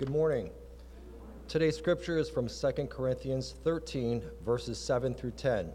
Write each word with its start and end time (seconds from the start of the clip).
Good 0.00 0.08
morning. 0.08 0.48
Today's 1.46 1.76
scripture 1.76 2.16
is 2.16 2.30
from 2.30 2.48
2 2.48 2.86
Corinthians 2.86 3.54
13, 3.62 4.22
verses 4.46 4.78
7 4.78 5.12
through 5.12 5.32
10. 5.32 5.70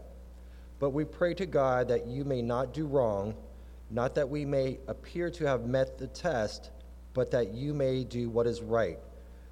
But 0.80 0.90
we 0.90 1.04
pray 1.04 1.32
to 1.34 1.46
God 1.46 1.86
that 1.86 2.08
you 2.08 2.24
may 2.24 2.42
not 2.42 2.74
do 2.74 2.86
wrong, 2.86 3.36
not 3.88 4.16
that 4.16 4.28
we 4.28 4.44
may 4.44 4.80
appear 4.88 5.30
to 5.30 5.46
have 5.46 5.66
met 5.66 5.96
the 5.96 6.08
test, 6.08 6.72
but 7.14 7.30
that 7.30 7.54
you 7.54 7.72
may 7.72 8.02
do 8.02 8.28
what 8.28 8.48
is 8.48 8.62
right, 8.62 8.98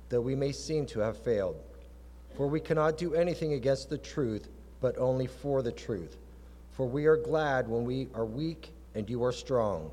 that 0.09 0.21
we 0.21 0.35
may 0.35 0.51
seem 0.51 0.87
to 0.87 0.99
have 0.99 1.19
failed. 1.19 1.55
For 2.37 2.49
we 2.49 2.59
cannot 2.59 2.99
do 2.99 3.15
anything 3.15 3.53
against 3.53 3.91
the 3.91 3.99
truth, 3.99 4.49
but 4.81 4.99
only 4.99 5.29
for 5.29 5.63
the 5.63 5.71
truth. 5.71 6.17
For 6.73 6.85
we 6.85 7.07
are 7.07 7.17
glad 7.17 7.69
when 7.69 7.85
we 7.85 8.09
are 8.13 8.27
weak 8.27 8.73
and 8.97 9.09
you 9.09 9.23
are 9.23 9.31
strong. 9.31 9.93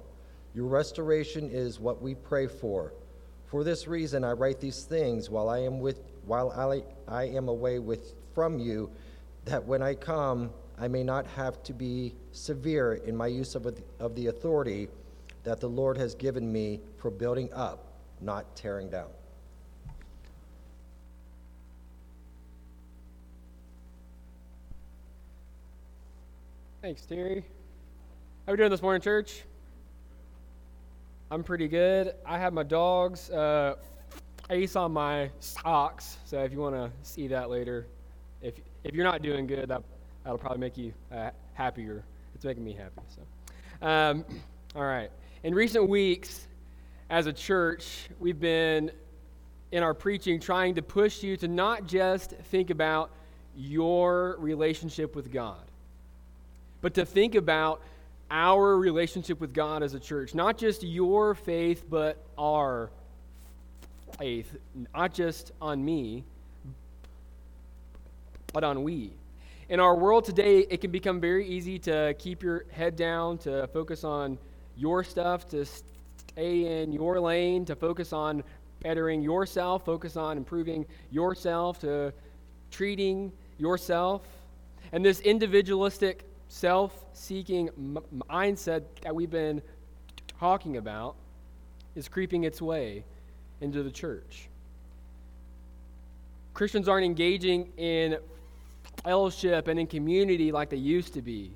Your 0.55 0.65
restoration 0.65 1.51
is 1.51 1.79
what 1.79 2.01
we 2.01 2.15
pray 2.15 2.47
for. 2.47 2.93
For 3.51 3.65
this 3.65 3.85
reason 3.85 4.23
I 4.23 4.31
write 4.31 4.61
these 4.61 4.85
things 4.85 5.29
while 5.29 5.49
I 5.49 5.59
am 5.59 5.81
with 5.81 5.99
while 6.25 6.51
I, 6.51 6.83
I 7.05 7.25
am 7.25 7.49
away 7.49 7.79
with 7.79 8.13
from 8.33 8.59
you, 8.59 8.89
that 9.43 9.65
when 9.65 9.81
I 9.81 9.93
come 9.93 10.51
I 10.79 10.87
may 10.87 11.03
not 11.03 11.27
have 11.27 11.61
to 11.63 11.73
be 11.73 12.15
severe 12.31 12.93
in 12.93 13.13
my 13.13 13.27
use 13.27 13.53
of, 13.55 13.67
of 13.99 14.15
the 14.15 14.27
authority 14.27 14.87
that 15.43 15.59
the 15.59 15.67
Lord 15.67 15.97
has 15.97 16.15
given 16.15 16.49
me 16.49 16.79
for 16.97 17.11
building 17.11 17.51
up, 17.51 17.91
not 18.21 18.55
tearing 18.55 18.89
down. 18.89 19.09
Thanks, 26.81 27.05
Terry. 27.05 27.43
How 28.45 28.53
are 28.53 28.55
we 28.55 28.57
doing 28.57 28.71
this 28.71 28.81
morning, 28.81 29.01
church? 29.01 29.43
I'm 31.31 31.45
pretty 31.45 31.69
good. 31.69 32.13
I 32.25 32.37
have 32.37 32.51
my 32.51 32.63
dog's 32.63 33.29
uh, 33.29 33.75
ace 34.49 34.75
on 34.75 34.91
my 34.91 35.29
socks, 35.39 36.17
so 36.25 36.43
if 36.43 36.51
you 36.51 36.59
want 36.59 36.75
to 36.75 36.91
see 37.03 37.29
that 37.29 37.49
later, 37.49 37.87
if 38.41 38.55
if 38.83 38.93
you're 38.93 39.05
not 39.05 39.21
doing 39.21 39.47
good, 39.47 39.69
that 39.69 39.81
that'll 40.25 40.37
probably 40.37 40.59
make 40.59 40.77
you 40.77 40.93
uh, 41.09 41.29
happier. 41.53 42.03
It's 42.35 42.43
making 42.43 42.65
me 42.65 42.73
happy. 42.73 43.01
So, 43.15 43.87
um, 43.87 44.25
all 44.75 44.83
right. 44.83 45.09
In 45.43 45.55
recent 45.55 45.87
weeks, 45.87 46.49
as 47.09 47.27
a 47.27 47.33
church, 47.33 48.09
we've 48.19 48.39
been 48.39 48.91
in 49.71 49.83
our 49.83 49.93
preaching 49.93 50.37
trying 50.37 50.75
to 50.75 50.81
push 50.81 51.23
you 51.23 51.37
to 51.37 51.47
not 51.47 51.87
just 51.87 52.31
think 52.31 52.71
about 52.71 53.09
your 53.55 54.35
relationship 54.37 55.15
with 55.15 55.31
God 55.31 55.63
but 56.81 56.95
to 56.95 57.05
think 57.05 57.35
about 57.35 57.81
our 58.31 58.77
relationship 58.77 59.41
with 59.41 59.53
God 59.53 59.83
as 59.83 59.93
a 59.93 59.99
church. 59.99 60.33
Not 60.33 60.57
just 60.57 60.83
your 60.83 61.35
faith, 61.35 61.83
but 61.89 62.17
our 62.37 62.89
faith. 64.17 64.57
Not 64.95 65.13
just 65.13 65.51
on 65.61 65.83
me, 65.83 66.23
but 68.53 68.63
on 68.63 68.83
we. 68.83 69.11
In 69.67 69.79
our 69.79 69.95
world 69.95 70.25
today, 70.25 70.59
it 70.69 70.81
can 70.81 70.91
become 70.91 71.19
very 71.19 71.45
easy 71.45 71.77
to 71.79 72.15
keep 72.17 72.41
your 72.41 72.65
head 72.71 72.95
down, 72.95 73.37
to 73.39 73.67
focus 73.67 74.03
on 74.03 74.37
your 74.77 75.03
stuff, 75.03 75.47
to 75.49 75.65
stay 75.65 76.81
in 76.81 76.93
your 76.93 77.19
lane, 77.19 77.65
to 77.65 77.75
focus 77.75 78.13
on 78.13 78.43
bettering 78.81 79.21
yourself, 79.21 79.85
focus 79.85 80.15
on 80.15 80.37
improving 80.37 80.85
yourself, 81.11 81.79
to 81.79 82.13
treating 82.71 83.31
yourself. 83.57 84.21
And 84.93 85.05
this 85.05 85.19
individualistic 85.19 86.23
self 86.51 87.05
seeking 87.13 87.69
mindset 88.29 88.83
that 89.03 89.15
we've 89.15 89.31
been 89.31 89.61
talking 90.37 90.75
about 90.75 91.15
is 91.95 92.09
creeping 92.09 92.43
its 92.43 92.61
way 92.61 93.05
into 93.61 93.83
the 93.83 93.89
church. 93.89 94.49
Christians 96.53 96.89
aren't 96.89 97.05
engaging 97.05 97.71
in 97.77 98.17
fellowship 99.05 99.69
and 99.69 99.79
in 99.79 99.87
community 99.87 100.51
like 100.51 100.69
they 100.69 100.75
used 100.75 101.13
to 101.13 101.21
be. 101.21 101.51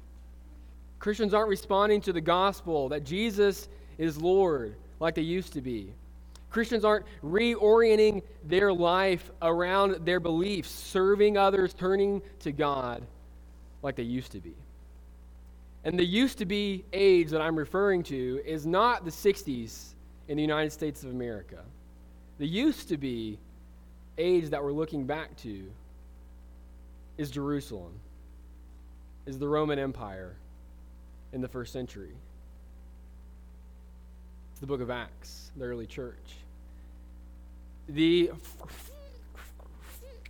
Christians 1.00 1.34
aren't 1.34 1.50
responding 1.50 2.00
to 2.02 2.14
the 2.14 2.22
gospel 2.22 2.88
that 2.90 3.04
Jesus 3.04 3.68
is 3.98 4.18
Lord 4.18 4.76
like 5.02 5.14
they 5.14 5.22
used 5.24 5.52
to 5.54 5.62
be. 5.62 5.92
Christians 6.50 6.86
aren't 6.86 7.06
reorienting 7.22 8.24
their 8.46 8.72
life 8.72 9.30
around 9.42 10.06
their 10.06 10.22
beliefs, 10.22 10.70
serving 10.70 11.38
others, 11.38 11.74
turning 11.74 12.22
to 12.40 12.54
God 12.54 13.04
like 13.84 13.98
they 13.98 14.04
used 14.04 14.32
to 14.32 14.40
be. 14.40 14.56
And 15.86 16.00
the 16.00 16.04
used 16.04 16.40
to 16.40 16.46
be 16.46 16.84
age 16.94 17.30
that 17.30 17.42
I'm 17.42 17.56
referring 17.56 18.02
to 18.04 18.42
is 18.44 18.66
not 18.66 19.06
the 19.06 19.12
60s 19.12 19.94
in 20.28 20.36
the 20.36 20.42
United 20.42 20.72
States 20.72 21.04
of 21.04 21.12
America. 21.12 21.60
The 22.40 22.48
used 22.48 22.90
to 22.90 22.98
be 22.98 23.38
age 24.18 24.50
that 24.50 24.64
we're 24.64 24.72
looking 24.72 25.06
back 25.06 25.38
to 25.38 25.64
is 27.20 27.30
Jerusalem, 27.30 27.94
is 29.28 29.38
the 29.38 29.48
Roman 29.48 29.78
Empire 29.78 30.36
in 31.34 31.42
the 31.42 31.48
first 31.48 31.72
century. 31.72 32.16
It's 34.52 34.60
the 34.60 34.68
book 34.68 34.82
of 34.82 34.90
Acts, 34.90 35.52
the 35.56 35.66
early 35.66 35.86
church. 35.86 36.16
The 37.88 38.32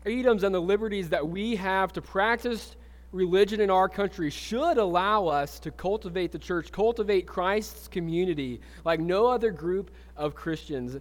freedoms 0.04 0.44
and 0.44 0.54
the 0.54 0.62
liberties 0.62 1.10
that 1.10 1.26
we 1.26 1.56
have 1.56 1.94
to 1.94 2.02
practice 2.02 2.76
religion 3.16 3.62
in 3.62 3.70
our 3.70 3.88
country 3.88 4.30
should 4.30 4.78
allow 4.78 5.28
us 5.28 5.58
to 5.60 5.72
cultivate 5.72 6.34
the 6.34 6.38
church, 6.38 6.72
cultivate 6.72 7.26
Christ's 7.26 7.88
community 7.88 8.60
like 8.84 9.00
no 9.00 9.28
other 9.28 9.52
group 9.52 9.90
of 10.18 10.36
Christians. 10.36 10.98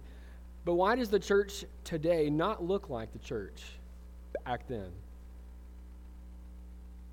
But 0.63 0.75
why 0.75 0.95
does 0.95 1.09
the 1.09 1.19
church 1.19 1.65
today 1.83 2.29
not 2.29 2.63
look 2.63 2.89
like 2.89 3.11
the 3.11 3.19
church 3.19 3.61
back 4.45 4.65
then? 4.67 4.89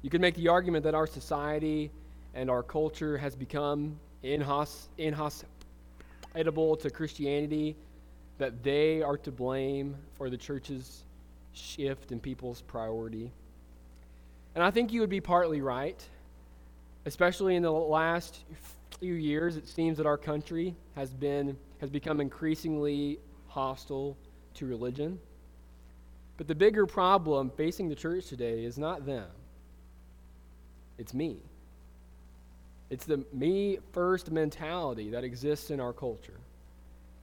You 0.03 0.11
could 0.11 0.21
make 0.21 0.37
the 0.37 0.49
argument 0.49 0.85
that 0.85 0.95
our 0.95 1.09
society 1.09 1.91
and 2.35 2.49
our 2.49 2.63
culture 2.63 3.19
has 3.19 3.35
become 3.35 3.99
inhos- 4.23 4.87
inhospitable 4.99 6.77
to 6.77 6.91
Christianity, 6.91 7.77
that 8.39 8.63
they 8.63 9.03
are 9.03 9.19
to 9.19 9.33
blame 9.33 9.97
for 10.15 10.31
the 10.31 10.37
church's 10.37 11.03
shift 11.53 12.13
in 12.13 12.21
people's 12.21 12.63
priority. 12.63 13.31
And 14.55 14.63
I 14.63 14.71
think 14.71 14.93
you 14.93 15.01
would 15.01 15.11
be 15.11 15.21
partly 15.21 15.61
right, 15.61 16.01
especially 17.07 17.57
in 17.57 17.63
the 17.63 17.73
last 17.73 18.41
few 19.01 19.15
years. 19.15 19.57
It 19.57 19.67
seems 19.67 19.97
that 19.97 20.07
our 20.07 20.19
country 20.19 20.75
has 20.95 21.11
been 21.11 21.57
has 21.81 21.91
become 21.91 22.21
increasingly 22.21 23.19
hostile 23.49 24.17
to 24.55 24.67
religion. 24.67 25.19
But 26.37 26.47
the 26.47 26.55
bigger 26.55 26.87
problem 26.87 27.51
facing 27.57 27.89
the 27.89 27.95
church 27.95 28.27
today 28.27 28.65
is 28.65 28.79
not 28.79 29.05
them. 29.05 29.27
It's 30.99 31.13
me. 31.13 31.39
It's 32.91 33.05
the 33.05 33.25
me 33.33 33.79
first 33.93 34.31
mentality 34.31 35.11
that 35.11 35.25
exists 35.25 35.71
in 35.71 35.81
our 35.81 35.93
culture 35.93 36.39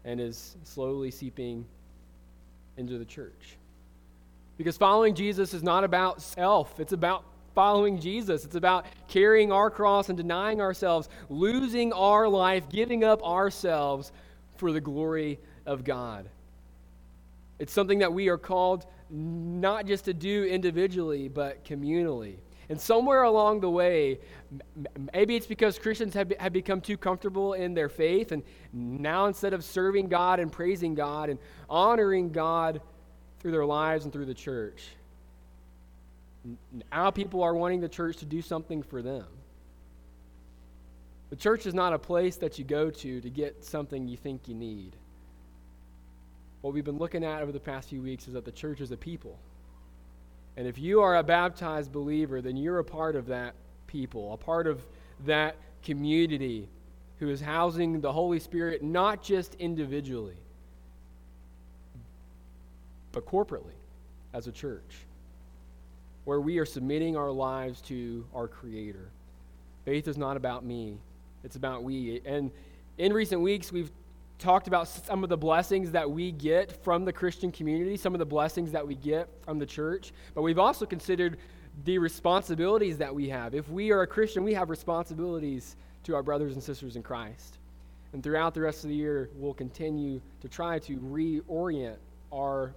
and 0.03 0.19
is 0.19 0.55
slowly 0.63 1.11
seeping 1.11 1.63
into 2.75 2.97
the 2.97 3.05
church. 3.05 3.58
Because 4.59 4.75
following 4.75 5.15
Jesus 5.15 5.53
is 5.53 5.63
not 5.63 5.85
about 5.85 6.21
self, 6.21 6.81
it's 6.81 6.91
about 6.91 7.23
following 7.55 7.97
Jesus. 7.97 8.43
It's 8.43 8.55
about 8.55 8.85
carrying 9.07 9.53
our 9.53 9.71
cross 9.71 10.09
and 10.09 10.17
denying 10.17 10.59
ourselves, 10.59 11.07
losing 11.29 11.93
our 11.93 12.27
life, 12.27 12.67
giving 12.67 13.05
up 13.05 13.23
ourselves 13.23 14.11
for 14.57 14.73
the 14.73 14.81
glory 14.81 15.39
of 15.65 15.85
God. 15.85 16.27
It's 17.57 17.71
something 17.71 17.99
that 17.99 18.11
we 18.11 18.27
are 18.27 18.37
called 18.37 18.85
not 19.09 19.85
just 19.85 20.03
to 20.05 20.13
do 20.13 20.43
individually, 20.43 21.29
but 21.29 21.63
communally. 21.63 22.35
And 22.67 22.79
somewhere 22.79 23.23
along 23.23 23.61
the 23.61 23.69
way, 23.69 24.19
maybe 25.13 25.37
it's 25.37 25.47
because 25.47 25.79
Christians 25.79 26.13
have, 26.15 26.33
have 26.37 26.51
become 26.51 26.81
too 26.81 26.97
comfortable 26.97 27.53
in 27.53 27.73
their 27.73 27.87
faith, 27.87 28.33
and 28.33 28.43
now 28.73 29.27
instead 29.27 29.53
of 29.53 29.63
serving 29.63 30.09
God 30.09 30.41
and 30.41 30.51
praising 30.51 30.95
God 30.95 31.29
and 31.29 31.39
honoring 31.69 32.33
God, 32.33 32.81
through 33.39 33.51
their 33.51 33.65
lives 33.65 34.03
and 34.03 34.13
through 34.13 34.25
the 34.25 34.33
church. 34.33 34.87
Now 36.91 37.11
people 37.11 37.43
are 37.43 37.53
wanting 37.53 37.81
the 37.81 37.89
church 37.89 38.17
to 38.17 38.25
do 38.25 38.41
something 38.41 38.83
for 38.83 39.01
them. 39.01 39.25
The 41.29 41.35
church 41.35 41.65
is 41.65 41.73
not 41.73 41.93
a 41.93 41.99
place 41.99 42.37
that 42.37 42.57
you 42.57 42.65
go 42.65 42.89
to 42.89 43.21
to 43.21 43.29
get 43.29 43.63
something 43.63 44.07
you 44.07 44.17
think 44.17 44.47
you 44.47 44.55
need. 44.55 44.95
What 46.61 46.73
we've 46.73 46.83
been 46.83 46.97
looking 46.97 47.23
at 47.23 47.41
over 47.41 47.51
the 47.51 47.59
past 47.59 47.89
few 47.89 48.01
weeks 48.01 48.27
is 48.27 48.33
that 48.33 48.45
the 48.45 48.51
church 48.51 48.81
is 48.81 48.91
a 48.91 48.97
people. 48.97 49.37
And 50.57 50.67
if 50.67 50.77
you 50.77 51.01
are 51.01 51.17
a 51.17 51.23
baptized 51.23 51.91
believer, 51.91 52.41
then 52.41 52.57
you're 52.57 52.79
a 52.79 52.83
part 52.83 53.15
of 53.15 53.27
that 53.27 53.53
people, 53.87 54.33
a 54.33 54.37
part 54.37 54.67
of 54.67 54.85
that 55.25 55.55
community 55.83 56.67
who 57.19 57.29
is 57.29 57.39
housing 57.39 58.01
the 58.01 58.11
Holy 58.11 58.39
Spirit 58.39 58.83
not 58.83 59.21
just 59.21 59.55
individually, 59.55 60.37
but 63.11 63.25
corporately 63.25 63.77
as 64.33 64.47
a 64.47 64.51
church, 64.51 65.05
where 66.25 66.39
we 66.39 66.59
are 66.59 66.65
submitting 66.65 67.17
our 67.17 67.31
lives 67.31 67.81
to 67.81 68.25
our 68.33 68.47
Creator. 68.47 69.09
Faith 69.85 70.07
is 70.07 70.17
not 70.17 70.37
about 70.37 70.63
me, 70.63 70.97
it's 71.43 71.55
about 71.55 71.83
we. 71.83 72.21
And 72.25 72.51
in 72.97 73.13
recent 73.13 73.41
weeks, 73.41 73.71
we've 73.71 73.91
talked 74.37 74.67
about 74.67 74.87
some 74.87 75.23
of 75.23 75.29
the 75.29 75.37
blessings 75.37 75.91
that 75.91 76.09
we 76.09 76.31
get 76.31 76.83
from 76.83 77.03
the 77.05 77.11
Christian 77.11 77.51
community, 77.51 77.97
some 77.97 78.13
of 78.13 78.19
the 78.19 78.25
blessings 78.25 78.71
that 78.71 78.87
we 78.87 78.95
get 78.95 79.27
from 79.41 79.59
the 79.59 79.65
church, 79.65 80.13
but 80.33 80.41
we've 80.41 80.59
also 80.59 80.85
considered 80.85 81.37
the 81.85 81.97
responsibilities 81.97 82.97
that 82.97 83.13
we 83.13 83.29
have. 83.29 83.53
If 83.53 83.69
we 83.69 83.91
are 83.91 84.01
a 84.01 84.07
Christian, 84.07 84.43
we 84.43 84.53
have 84.53 84.69
responsibilities 84.69 85.75
to 86.03 86.15
our 86.15 86.23
brothers 86.23 86.53
and 86.53 86.63
sisters 86.63 86.95
in 86.95 87.03
Christ. 87.03 87.57
And 88.13 88.23
throughout 88.23 88.53
the 88.53 88.61
rest 88.61 88.83
of 88.83 88.89
the 88.89 88.95
year, 88.95 89.29
we'll 89.35 89.53
continue 89.53 90.19
to 90.41 90.47
try 90.47 90.79
to 90.79 90.97
reorient 90.97 91.97
our 92.33 92.73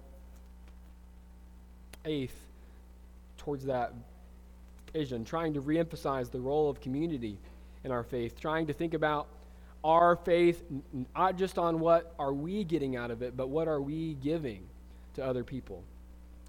faith 2.04 2.34
towards 3.38 3.64
that 3.64 3.92
vision, 4.92 5.24
trying 5.24 5.54
to 5.54 5.62
reemphasize 5.62 6.30
the 6.30 6.40
role 6.40 6.68
of 6.68 6.80
community 6.80 7.38
in 7.84 7.90
our 7.90 8.02
faith, 8.02 8.38
trying 8.38 8.66
to 8.66 8.72
think 8.72 8.94
about 8.94 9.28
our 9.84 10.16
faith 10.16 10.62
not 11.14 11.36
just 11.36 11.58
on 11.58 11.80
what 11.80 12.14
are 12.18 12.32
we 12.32 12.62
getting 12.64 12.96
out 12.96 13.10
of 13.10 13.22
it, 13.22 13.36
but 13.36 13.48
what 13.48 13.66
are 13.66 13.80
we 13.80 14.14
giving 14.14 14.62
to 15.14 15.24
other 15.24 15.42
people. 15.42 15.82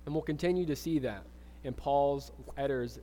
And 0.05 0.13
we'll 0.13 0.21
continue 0.21 0.65
to 0.65 0.75
see 0.75 0.99
that 0.99 1.23
in 1.63 1.73
Paul's 1.73 2.31
letters 2.57 2.99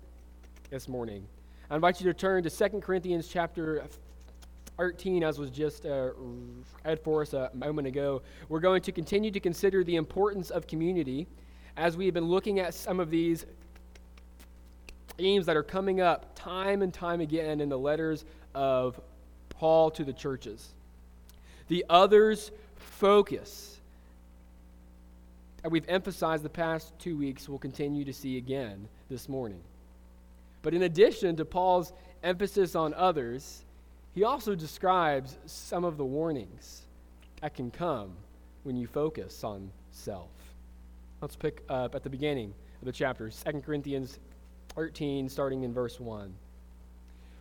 this 0.70 0.86
morning. 0.86 1.26
I 1.70 1.74
invite 1.74 2.00
you 2.00 2.06
to 2.06 2.14
turn 2.14 2.42
to 2.44 2.50
2 2.50 2.80
Corinthians 2.80 3.28
chapter 3.28 3.84
13, 4.76 5.24
as 5.24 5.38
was 5.38 5.50
just 5.50 5.84
uh, 5.84 6.10
read 6.84 7.00
for 7.00 7.22
us 7.22 7.32
a 7.32 7.50
moment 7.54 7.88
ago. 7.88 8.22
We're 8.48 8.60
going 8.60 8.82
to 8.82 8.92
continue 8.92 9.30
to 9.30 9.40
consider 9.40 9.82
the 9.82 9.96
importance 9.96 10.50
of 10.50 10.66
community 10.66 11.26
as 11.80 11.96
we 11.96 12.04
have 12.04 12.12
been 12.12 12.28
looking 12.28 12.60
at 12.60 12.74
some 12.74 13.00
of 13.00 13.08
these 13.08 13.46
themes 15.16 15.46
that 15.46 15.56
are 15.56 15.62
coming 15.62 16.02
up 16.02 16.34
time 16.34 16.82
and 16.82 16.92
time 16.92 17.22
again 17.22 17.58
in 17.62 17.70
the 17.70 17.78
letters 17.78 18.26
of 18.54 19.00
Paul 19.48 19.90
to 19.92 20.04
the 20.04 20.12
churches. 20.12 20.74
The 21.68 21.86
others 21.88 22.50
focus 22.76 23.80
that 25.62 25.70
we've 25.70 25.88
emphasized 25.88 26.42
the 26.42 26.50
past 26.50 26.92
two 26.98 27.16
weeks, 27.16 27.48
we'll 27.48 27.58
continue 27.58 28.04
to 28.04 28.12
see 28.12 28.36
again 28.36 28.86
this 29.08 29.26
morning. 29.26 29.60
But 30.60 30.74
in 30.74 30.82
addition 30.82 31.36
to 31.36 31.46
Paul's 31.46 31.94
emphasis 32.22 32.74
on 32.74 32.92
others, 32.92 33.64
he 34.14 34.24
also 34.24 34.54
describes 34.54 35.38
some 35.46 35.84
of 35.84 35.96
the 35.96 36.04
warnings 36.04 36.82
that 37.40 37.54
can 37.54 37.70
come 37.70 38.12
when 38.64 38.76
you 38.76 38.86
focus 38.86 39.42
on 39.44 39.70
self. 39.92 40.28
Let's 41.20 41.36
pick 41.36 41.62
up 41.68 41.94
at 41.94 42.02
the 42.02 42.08
beginning 42.08 42.54
of 42.80 42.86
the 42.86 42.92
chapter, 42.92 43.28
2 43.28 43.60
Corinthians 43.60 44.18
13, 44.74 45.28
starting 45.28 45.64
in 45.64 45.74
verse 45.74 46.00
1. 46.00 46.34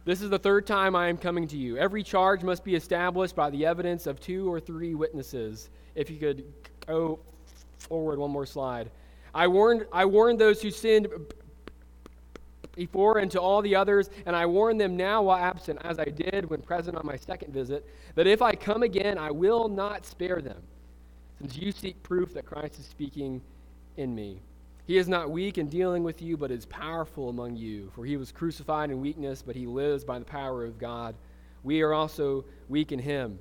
This 0.04 0.22
is 0.22 0.30
the 0.30 0.40
third 0.40 0.68
time 0.68 0.98
I 0.98 1.08
am 1.08 1.18
coming 1.18 1.48
to 1.48 1.58
you. 1.58 1.78
Every 1.78 2.04
charge 2.04 2.44
must 2.44 2.66
be 2.66 2.76
established 2.76 3.38
by 3.38 3.50
the 3.50 3.66
evidence 3.66 4.06
of 4.06 4.20
two 4.20 4.52
or 4.52 4.60
three 4.60 4.96
witnesses. 4.96 5.70
If 5.96 6.10
you 6.10 6.18
could 6.18 6.44
go 6.88 7.20
forward 7.78 8.20
one 8.20 8.32
more 8.32 8.46
slide. 8.46 8.92
I 9.34 9.48
warned, 9.48 9.86
I 9.94 10.04
warned 10.04 10.40
those 10.40 10.62
who 10.62 10.72
sinned 10.72 11.08
before 12.76 13.20
and 13.20 13.32
to 13.32 13.40
all 13.40 13.62
the 13.62 13.78
others, 13.78 14.10
and 14.26 14.36
I 14.36 14.46
warn 14.46 14.78
them 14.78 14.98
now 14.98 15.22
while 15.22 15.38
absent, 15.38 15.80
as 15.86 16.00
I 16.00 16.06
did 16.06 16.50
when 16.50 16.62
present 16.62 16.98
on 16.98 17.06
my 17.06 17.16
second 17.16 17.54
visit, 17.54 17.88
that 18.16 18.28
if 18.28 18.42
I 18.42 18.56
come 18.56 18.84
again, 18.84 19.18
I 19.18 19.32
will 19.32 19.70
not 19.70 20.06
spare 20.06 20.42
them, 20.42 20.62
since 21.40 21.56
you 21.56 21.72
seek 21.72 22.04
proof 22.04 22.34
that 22.34 22.46
Christ 22.46 22.78
is 22.78 22.86
speaking 22.86 23.42
in 24.00 24.16
me. 24.16 24.40
He 24.88 24.98
is 24.98 25.08
not 25.08 25.30
weak 25.30 25.60
in 25.60 25.68
dealing 25.68 26.04
with 26.04 26.20
you, 26.22 26.36
but 26.36 26.50
is 26.50 26.66
powerful 26.66 27.30
among 27.30 27.58
you. 27.58 27.92
For 27.94 28.06
he 28.06 28.18
was 28.18 28.32
crucified 28.32 28.90
in 28.90 29.02
weakness, 29.02 29.44
but 29.46 29.56
he 29.56 29.68
lives 29.68 30.04
by 30.04 30.18
the 30.18 30.26
power 30.26 30.66
of 30.66 30.80
God. 30.80 31.14
We 31.64 31.82
are 31.82 31.94
also 31.94 32.46
weak 32.70 32.92
in 32.92 32.98
him, 32.98 33.38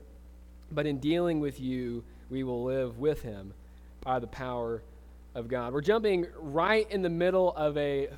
but 0.72 0.84
in 0.84 0.98
dealing 0.98 1.40
with 1.40 1.58
you, 1.58 2.04
we 2.28 2.42
will 2.42 2.64
live 2.64 2.98
with 2.98 3.22
him 3.22 3.54
by 4.02 4.18
the 4.18 4.26
power 4.26 4.82
of 5.34 5.48
God. 5.48 5.72
We're 5.72 5.80
jumping 5.80 6.26
right 6.36 6.90
in 6.90 7.00
the 7.00 7.08
middle 7.08 7.54
of 7.56 7.78
a 7.78 8.10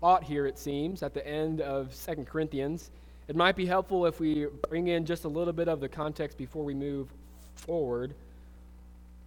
thought 0.00 0.24
here, 0.24 0.46
it 0.46 0.58
seems, 0.58 1.02
at 1.02 1.14
the 1.14 1.26
end 1.26 1.60
of 1.60 1.94
Second 1.94 2.26
Corinthians. 2.26 2.90
It 3.28 3.36
might 3.36 3.56
be 3.56 3.64
helpful 3.64 4.04
if 4.04 4.20
we 4.20 4.46
bring 4.68 4.88
in 4.88 5.06
just 5.06 5.24
a 5.24 5.28
little 5.28 5.52
bit 5.52 5.68
of 5.68 5.80
the 5.80 5.88
context 5.88 6.36
before 6.36 6.64
we 6.64 6.74
move 6.74 7.08
forward. 7.54 8.14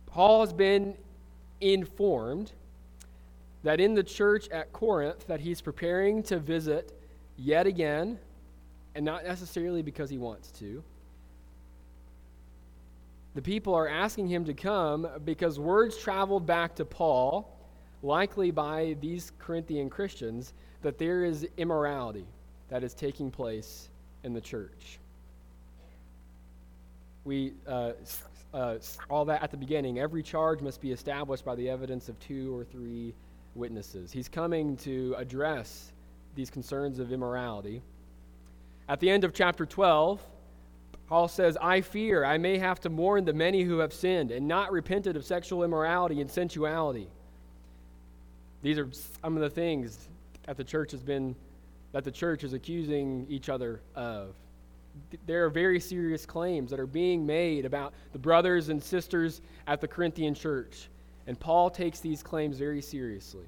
Paul 0.08 0.42
has 0.42 0.54
been 0.54 0.96
informed 1.62 2.52
that 3.64 3.80
in 3.80 3.94
the 3.94 4.04
church 4.04 4.50
at 4.50 4.74
Corinth 4.74 5.28
that 5.28 5.40
he's 5.40 5.62
preparing 5.62 6.24
to 6.24 6.40
visit 6.40 6.92
yet 7.38 7.68
again, 7.68 8.20
and 8.96 9.06
not 9.06 9.24
necessarily 9.24 9.82
because 9.82 10.10
he 10.10 10.18
wants 10.18 10.52
to. 10.52 10.84
The 13.34 13.42
people 13.42 13.74
are 13.74 13.88
asking 13.88 14.28
him 14.28 14.44
to 14.46 14.54
come 14.54 15.08
because 15.24 15.60
words 15.60 15.98
traveled 15.98 16.46
back 16.46 16.76
to 16.76 16.86
Paul, 16.86 17.58
likely 18.04 18.52
by 18.52 18.98
these 19.00 19.32
Corinthian 19.40 19.90
Christians, 19.90 20.54
that 20.82 20.98
there 20.98 21.24
is 21.24 21.48
immorality 21.58 22.26
that 22.70 22.84
is 22.84 22.94
taking 22.94 23.32
place 23.32 23.90
in 24.24 24.34
the 24.34 24.42
church. 24.42 25.00
We 27.24 27.54
uh, 27.68 27.92
uh, 28.54 28.76
all 29.10 29.26
that 29.26 29.44
at 29.44 29.52
the 29.52 29.58
beginning. 29.58 30.00
Every 30.00 30.24
charge 30.24 30.62
must 30.62 30.82
be 30.82 30.92
established 30.92 31.46
by 31.46 31.56
the 31.56 31.70
evidence 31.70 32.10
of 32.10 32.20
two 32.20 32.56
or 32.56 32.64
three 32.64 33.14
witnesses. 33.56 34.12
He's 34.12 34.28
coming 34.28 34.78
to 34.78 35.16
address 35.18 35.92
these 36.36 36.50
concerns 36.50 37.00
of 37.00 37.12
immorality. 37.12 37.82
At 38.88 39.00
the 39.00 39.10
end 39.10 39.24
of 39.24 39.34
chapter 39.34 39.66
12, 39.66 40.22
Paul 41.08 41.28
says, 41.28 41.58
I 41.62 41.82
fear 41.82 42.24
I 42.24 42.38
may 42.38 42.58
have 42.58 42.80
to 42.82 42.90
mourn 42.90 43.26
the 43.26 43.34
many 43.34 43.64
who 43.64 43.80
have 43.80 43.94
sinned 43.94 44.32
and 44.32 44.48
not 44.48 44.72
repented 44.72 45.16
of 45.16 45.26
sexual 45.26 45.64
immorality 45.64 46.22
and 46.22 46.32
sensuality. 46.32 47.08
These 48.62 48.78
are 48.78 48.88
some 49.22 49.36
of 49.36 49.42
the 49.42 49.50
things 49.50 50.08
that 50.46 50.58
the 50.58 50.64
church 50.64 50.92
has 50.92 51.02
been 51.02 51.36
that 51.92 52.06
the 52.06 52.12
church 52.12 52.44
is 52.44 52.54
accusing 52.54 53.26
each 53.30 53.50
other 53.50 53.82
of. 53.96 54.36
There 55.26 55.46
are 55.46 55.50
very 55.50 55.80
serious 55.80 56.26
claims 56.26 56.72
that 56.72 56.80
are 56.80 56.88
being 56.88 57.26
made 57.26 57.66
about 57.66 57.94
the 58.14 58.20
brothers 58.20 58.70
and 58.70 58.82
sisters 58.82 59.42
at 59.68 59.82
the 59.82 59.88
Corinthian 59.88 60.34
church. 60.34 60.90
And 61.28 61.40
Paul 61.40 61.70
takes 61.70 62.00
these 62.00 62.24
claims 62.24 62.58
very 62.58 62.82
seriously. 62.82 63.46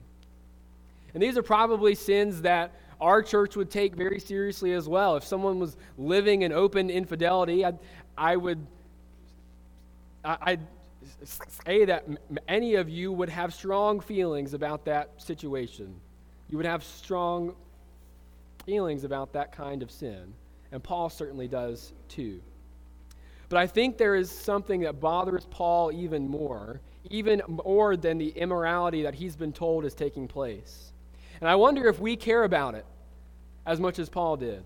And 1.14 1.22
these 1.22 1.38
are 1.38 1.44
probably 1.44 1.96
sins 1.96 2.42
that 2.42 2.72
our 3.00 3.22
church 3.22 3.56
would 3.56 3.70
take 3.70 3.96
very 3.96 4.20
seriously 4.20 4.74
as 4.74 4.88
well. 4.88 5.16
If 5.16 5.24
someone 5.24 5.60
was 5.60 5.78
living 5.98 6.44
in 6.44 6.52
open 6.52 6.90
infidelity, 6.90 7.66
I'd, 7.66 7.78
I 8.18 8.36
would 8.36 8.66
I'd 10.24 10.62
say 11.26 11.86
that 11.86 12.06
any 12.48 12.76
of 12.76 12.90
you 12.90 13.12
would 13.12 13.30
have 13.30 13.54
strong 13.54 14.00
feelings 14.00 14.54
about 14.54 14.86
that 14.86 15.10
situation. 15.22 15.94
You 16.50 16.58
would 16.58 16.66
have 16.66 16.84
strong 16.84 17.56
feelings 18.66 19.04
about 19.04 19.34
that 19.34 19.52
kind 19.52 19.84
of 19.84 19.92
sin. 19.92 20.34
And 20.74 20.84
Paul 20.84 21.10
certainly 21.10 21.48
does 21.48 21.94
too. 22.10 22.42
But 23.48 23.60
I 23.60 23.68
think 23.68 23.98
there 23.98 24.16
is 24.16 24.30
something 24.30 24.82
that 24.82 25.00
bothers 25.00 25.46
Paul 25.50 25.94
even 25.94 26.28
more 26.28 26.82
even 27.10 27.42
more 27.48 27.98
than 27.98 28.18
the 28.18 28.30
immorality 28.30 29.04
that 29.04 29.16
he's 29.16 29.36
been 29.36 29.54
told 29.54 29.86
is 29.86 29.94
taking 29.94 30.28
place. 30.28 30.92
And 31.42 31.50
I 31.50 31.56
wonder 31.56 31.88
if 31.88 32.00
we 32.00 32.16
care 32.16 32.44
about 32.44 32.76
it 32.76 32.86
as 33.66 33.80
much 33.80 34.00
as 34.00 34.10
Paul 34.10 34.38
did. 34.38 34.64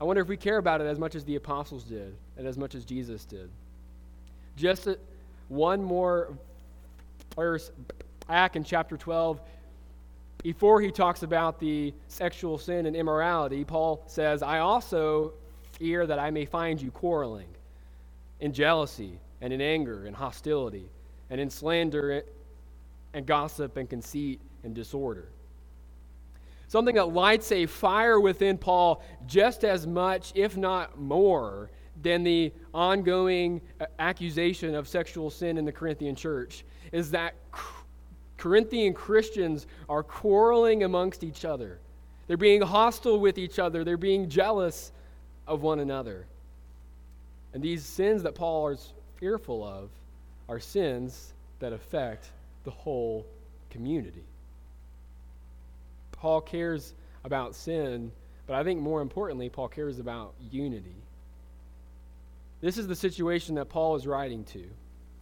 I 0.00 0.04
wonder 0.04 0.22
if 0.22 0.28
we 0.28 0.36
care 0.36 0.58
about 0.58 0.80
it 0.80 0.84
as 0.84 0.98
much 0.98 1.14
as 1.14 1.24
the 1.24 1.36
apostles 1.36 1.84
did 1.84 2.16
and 2.36 2.46
as 2.46 2.56
much 2.56 2.74
as 2.74 2.84
Jesus 2.84 3.24
did. 3.24 3.50
Just 4.56 4.88
one 5.48 5.82
more 5.82 6.36
verse 7.36 7.70
back 8.26 8.56
in 8.56 8.64
chapter 8.64 8.96
12, 8.96 9.40
before 10.42 10.80
he 10.80 10.90
talks 10.90 11.22
about 11.22 11.58
the 11.58 11.92
sexual 12.06 12.58
sin 12.58 12.86
and 12.86 12.94
immorality, 12.94 13.64
Paul 13.64 14.04
says, 14.06 14.42
I 14.42 14.58
also 14.58 15.32
fear 15.72 16.06
that 16.06 16.18
I 16.18 16.30
may 16.30 16.44
find 16.44 16.80
you 16.80 16.90
quarreling 16.90 17.48
in 18.40 18.52
jealousy 18.52 19.18
and 19.40 19.52
in 19.52 19.60
anger 19.60 20.06
and 20.06 20.14
hostility 20.14 20.88
and 21.30 21.40
in 21.40 21.50
slander 21.50 22.22
and 23.14 23.26
gossip 23.26 23.76
and 23.76 23.88
conceit 23.88 24.40
and 24.62 24.74
disorder. 24.74 25.28
Something 26.68 26.96
that 26.96 27.12
lights 27.14 27.50
a 27.50 27.66
fire 27.66 28.20
within 28.20 28.58
Paul 28.58 29.02
just 29.26 29.64
as 29.64 29.86
much, 29.86 30.32
if 30.34 30.56
not 30.56 31.00
more, 31.00 31.70
than 32.02 32.22
the 32.22 32.52
ongoing 32.72 33.60
uh, 33.80 33.86
accusation 33.98 34.74
of 34.74 34.86
sexual 34.86 35.30
sin 35.30 35.58
in 35.58 35.64
the 35.64 35.72
Corinthian 35.72 36.14
church 36.14 36.64
is 36.92 37.10
that 37.10 37.34
Corinthian 38.38 38.94
Christians 38.94 39.66
are 39.88 40.02
quarreling 40.02 40.84
amongst 40.84 41.22
each 41.22 41.44
other. 41.44 41.78
They're 42.26 42.36
being 42.36 42.62
hostile 42.62 43.20
with 43.20 43.36
each 43.36 43.58
other, 43.58 43.84
they're 43.84 43.96
being 43.96 44.28
jealous 44.30 44.92
of 45.46 45.62
one 45.62 45.80
another. 45.80 46.26
And 47.52 47.62
these 47.62 47.84
sins 47.84 48.22
that 48.22 48.34
Paul 48.34 48.68
is 48.68 48.92
fearful 49.16 49.64
of 49.64 49.90
are 50.48 50.60
sins 50.60 51.32
that 51.58 51.72
affect 51.72 52.30
the 52.64 52.70
whole 52.70 53.26
community. 53.70 54.24
Paul 56.12 56.40
cares 56.40 56.94
about 57.24 57.54
sin, 57.54 58.12
but 58.46 58.54
I 58.54 58.64
think 58.64 58.80
more 58.80 59.00
importantly, 59.00 59.48
Paul 59.48 59.68
cares 59.68 59.98
about 59.98 60.34
unity. 60.50 60.96
This 62.60 62.76
is 62.76 62.86
the 62.86 62.96
situation 62.96 63.54
that 63.54 63.68
Paul 63.68 63.96
is 63.96 64.06
writing 64.06 64.44
to. 64.44 64.64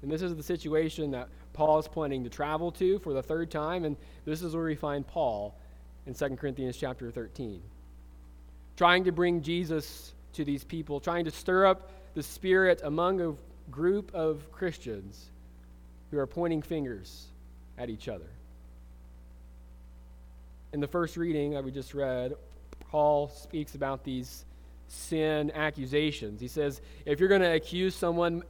And 0.07 0.13
this 0.13 0.23
is 0.23 0.37
the 0.37 0.43
situation 0.45 1.11
that 1.11 1.29
Paul 1.53 1.81
is 1.81 1.89
planning 1.89 2.23
to 2.23 2.31
travel 2.31 2.71
to 2.71 3.01
for 3.01 3.13
the 3.13 3.25
third 3.25 3.51
time. 3.51 3.85
And 3.85 3.97
this 4.25 4.41
is 4.41 4.55
where 4.55 4.67
we 4.67 4.77
find 4.77 5.05
Paul 5.05 5.59
in 6.07 6.15
2 6.15 6.37
Corinthians 6.37 6.77
chapter 6.77 7.11
13. 7.11 7.61
Trying 8.77 9.03
to 9.03 9.11
bring 9.11 9.43
Jesus 9.43 10.15
to 10.35 10.45
these 10.45 10.63
people, 10.63 11.01
trying 11.01 11.25
to 11.25 11.33
stir 11.33 11.67
up 11.67 11.91
the 12.15 12.23
spirit 12.23 12.83
among 12.85 13.21
a 13.21 13.35
group 13.73 14.15
of 14.15 14.53
Christians 14.53 15.29
who 16.13 16.19
are 16.21 16.27
pointing 16.29 16.63
fingers 16.63 17.27
at 17.77 17.91
each 17.91 18.07
other. 18.07 18.31
In 20.73 20.79
the 20.79 20.87
first 20.87 21.17
reading 21.17 21.55
that 21.55 21.65
we 21.65 21.73
just 21.73 21.95
read, 21.95 22.35
Paul 22.93 23.27
speaks 23.27 23.75
about 23.75 24.05
these 24.05 24.45
sin 24.87 25.51
accusations. 25.51 26.41
He 26.41 26.47
says, 26.47 26.81
if 27.05 27.19
you're 27.19 27.29
going 27.29 27.41
to 27.41 27.55
accuse 27.55 27.97
someone, 27.97 28.45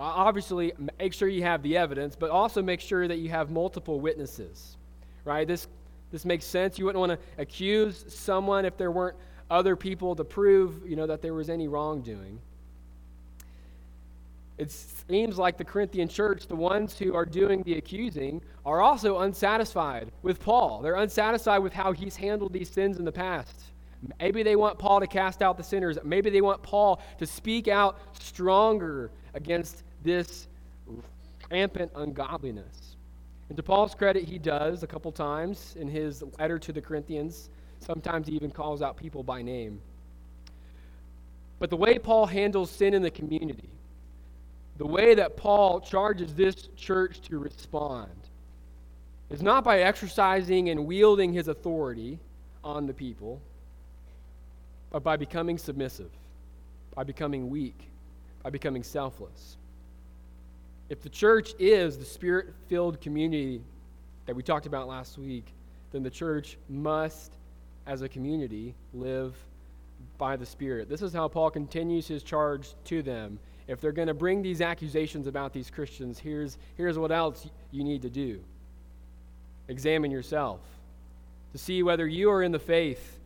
Uh, 0.00 0.04
obviously 0.04 0.72
make 0.98 1.12
sure 1.12 1.28
you 1.28 1.42
have 1.42 1.62
the 1.62 1.76
evidence, 1.76 2.16
but 2.16 2.30
also 2.30 2.62
make 2.62 2.80
sure 2.80 3.06
that 3.06 3.18
you 3.18 3.28
have 3.28 3.50
multiple 3.50 4.00
witnesses. 4.00 4.78
Right? 5.26 5.46
This 5.46 5.68
this 6.10 6.24
makes 6.24 6.46
sense. 6.46 6.78
You 6.78 6.86
wouldn't 6.86 7.00
want 7.00 7.12
to 7.12 7.40
accuse 7.40 8.04
someone 8.08 8.64
if 8.64 8.76
there 8.78 8.90
weren't 8.90 9.16
other 9.50 9.76
people 9.76 10.16
to 10.16 10.24
prove, 10.24 10.88
you 10.88 10.96
know, 10.96 11.06
that 11.06 11.20
there 11.20 11.34
was 11.34 11.50
any 11.50 11.68
wrongdoing. 11.68 12.40
It 14.58 14.70
seems 14.70 15.38
like 15.38 15.56
the 15.56 15.64
Corinthian 15.64 16.08
church, 16.08 16.46
the 16.46 16.56
ones 16.56 16.98
who 16.98 17.14
are 17.14 17.24
doing 17.24 17.62
the 17.62 17.74
accusing, 17.74 18.42
are 18.66 18.80
also 18.80 19.20
unsatisfied 19.20 20.10
with 20.22 20.40
Paul. 20.40 20.80
They're 20.82 20.96
unsatisfied 20.96 21.62
with 21.62 21.72
how 21.72 21.92
he's 21.92 22.16
handled 22.16 22.52
these 22.52 22.70
sins 22.70 22.98
in 22.98 23.04
the 23.04 23.12
past. 23.12 23.54
Maybe 24.18 24.42
they 24.42 24.56
want 24.56 24.78
Paul 24.78 25.00
to 25.00 25.06
cast 25.06 25.42
out 25.42 25.56
the 25.56 25.62
sinners. 25.62 25.98
Maybe 26.02 26.30
they 26.30 26.40
want 26.40 26.62
Paul 26.62 27.00
to 27.18 27.26
speak 27.26 27.68
out 27.68 27.98
stronger 28.18 29.10
against 29.34 29.84
this 30.02 30.48
rampant 31.50 31.90
ungodliness. 31.94 32.96
And 33.48 33.56
to 33.56 33.62
Paul's 33.62 33.94
credit, 33.94 34.24
he 34.24 34.38
does 34.38 34.82
a 34.82 34.86
couple 34.86 35.10
times 35.10 35.74
in 35.78 35.88
his 35.88 36.22
letter 36.38 36.58
to 36.58 36.72
the 36.72 36.80
Corinthians. 36.80 37.50
Sometimes 37.80 38.28
he 38.28 38.34
even 38.34 38.50
calls 38.50 38.80
out 38.82 38.96
people 38.96 39.22
by 39.22 39.42
name. 39.42 39.80
But 41.58 41.68
the 41.68 41.76
way 41.76 41.98
Paul 41.98 42.26
handles 42.26 42.70
sin 42.70 42.94
in 42.94 43.02
the 43.02 43.10
community, 43.10 43.68
the 44.78 44.86
way 44.86 45.14
that 45.14 45.36
Paul 45.36 45.80
charges 45.80 46.34
this 46.34 46.68
church 46.76 47.20
to 47.22 47.38
respond, 47.38 48.10
is 49.30 49.42
not 49.42 49.62
by 49.62 49.80
exercising 49.80 50.70
and 50.70 50.86
wielding 50.86 51.32
his 51.32 51.48
authority 51.48 52.18
on 52.64 52.86
the 52.86 52.94
people, 52.94 53.40
but 54.90 55.02
by 55.02 55.16
becoming 55.16 55.58
submissive, 55.58 56.10
by 56.94 57.04
becoming 57.04 57.50
weak, 57.50 57.78
by 58.42 58.50
becoming 58.50 58.82
selfless. 58.82 59.56
If 60.90 61.00
the 61.00 61.08
church 61.08 61.54
is 61.58 61.96
the 61.96 62.04
spirit 62.04 62.48
filled 62.68 63.00
community 63.00 63.62
that 64.26 64.36
we 64.36 64.42
talked 64.42 64.66
about 64.66 64.88
last 64.88 65.16
week, 65.16 65.46
then 65.92 66.02
the 66.02 66.10
church 66.10 66.58
must, 66.68 67.32
as 67.86 68.02
a 68.02 68.08
community, 68.08 68.74
live 68.92 69.34
by 70.18 70.36
the 70.36 70.44
Spirit. 70.44 70.88
This 70.88 71.00
is 71.00 71.12
how 71.12 71.28
Paul 71.28 71.50
continues 71.50 72.06
his 72.06 72.22
charge 72.22 72.74
to 72.84 73.02
them. 73.02 73.38
If 73.66 73.80
they're 73.80 73.92
going 73.92 74.08
to 74.08 74.14
bring 74.14 74.42
these 74.42 74.60
accusations 74.60 75.26
about 75.26 75.52
these 75.52 75.70
Christians, 75.70 76.18
here's, 76.18 76.58
here's 76.76 76.98
what 76.98 77.10
else 77.10 77.48
you 77.70 77.84
need 77.84 78.02
to 78.02 78.10
do 78.10 78.40
examine 79.68 80.10
yourself 80.10 80.60
to 81.52 81.58
see 81.58 81.82
whether 81.82 82.06
you 82.06 82.28
are 82.30 82.42
in 82.42 82.50
the 82.50 82.58
faith 82.58 83.20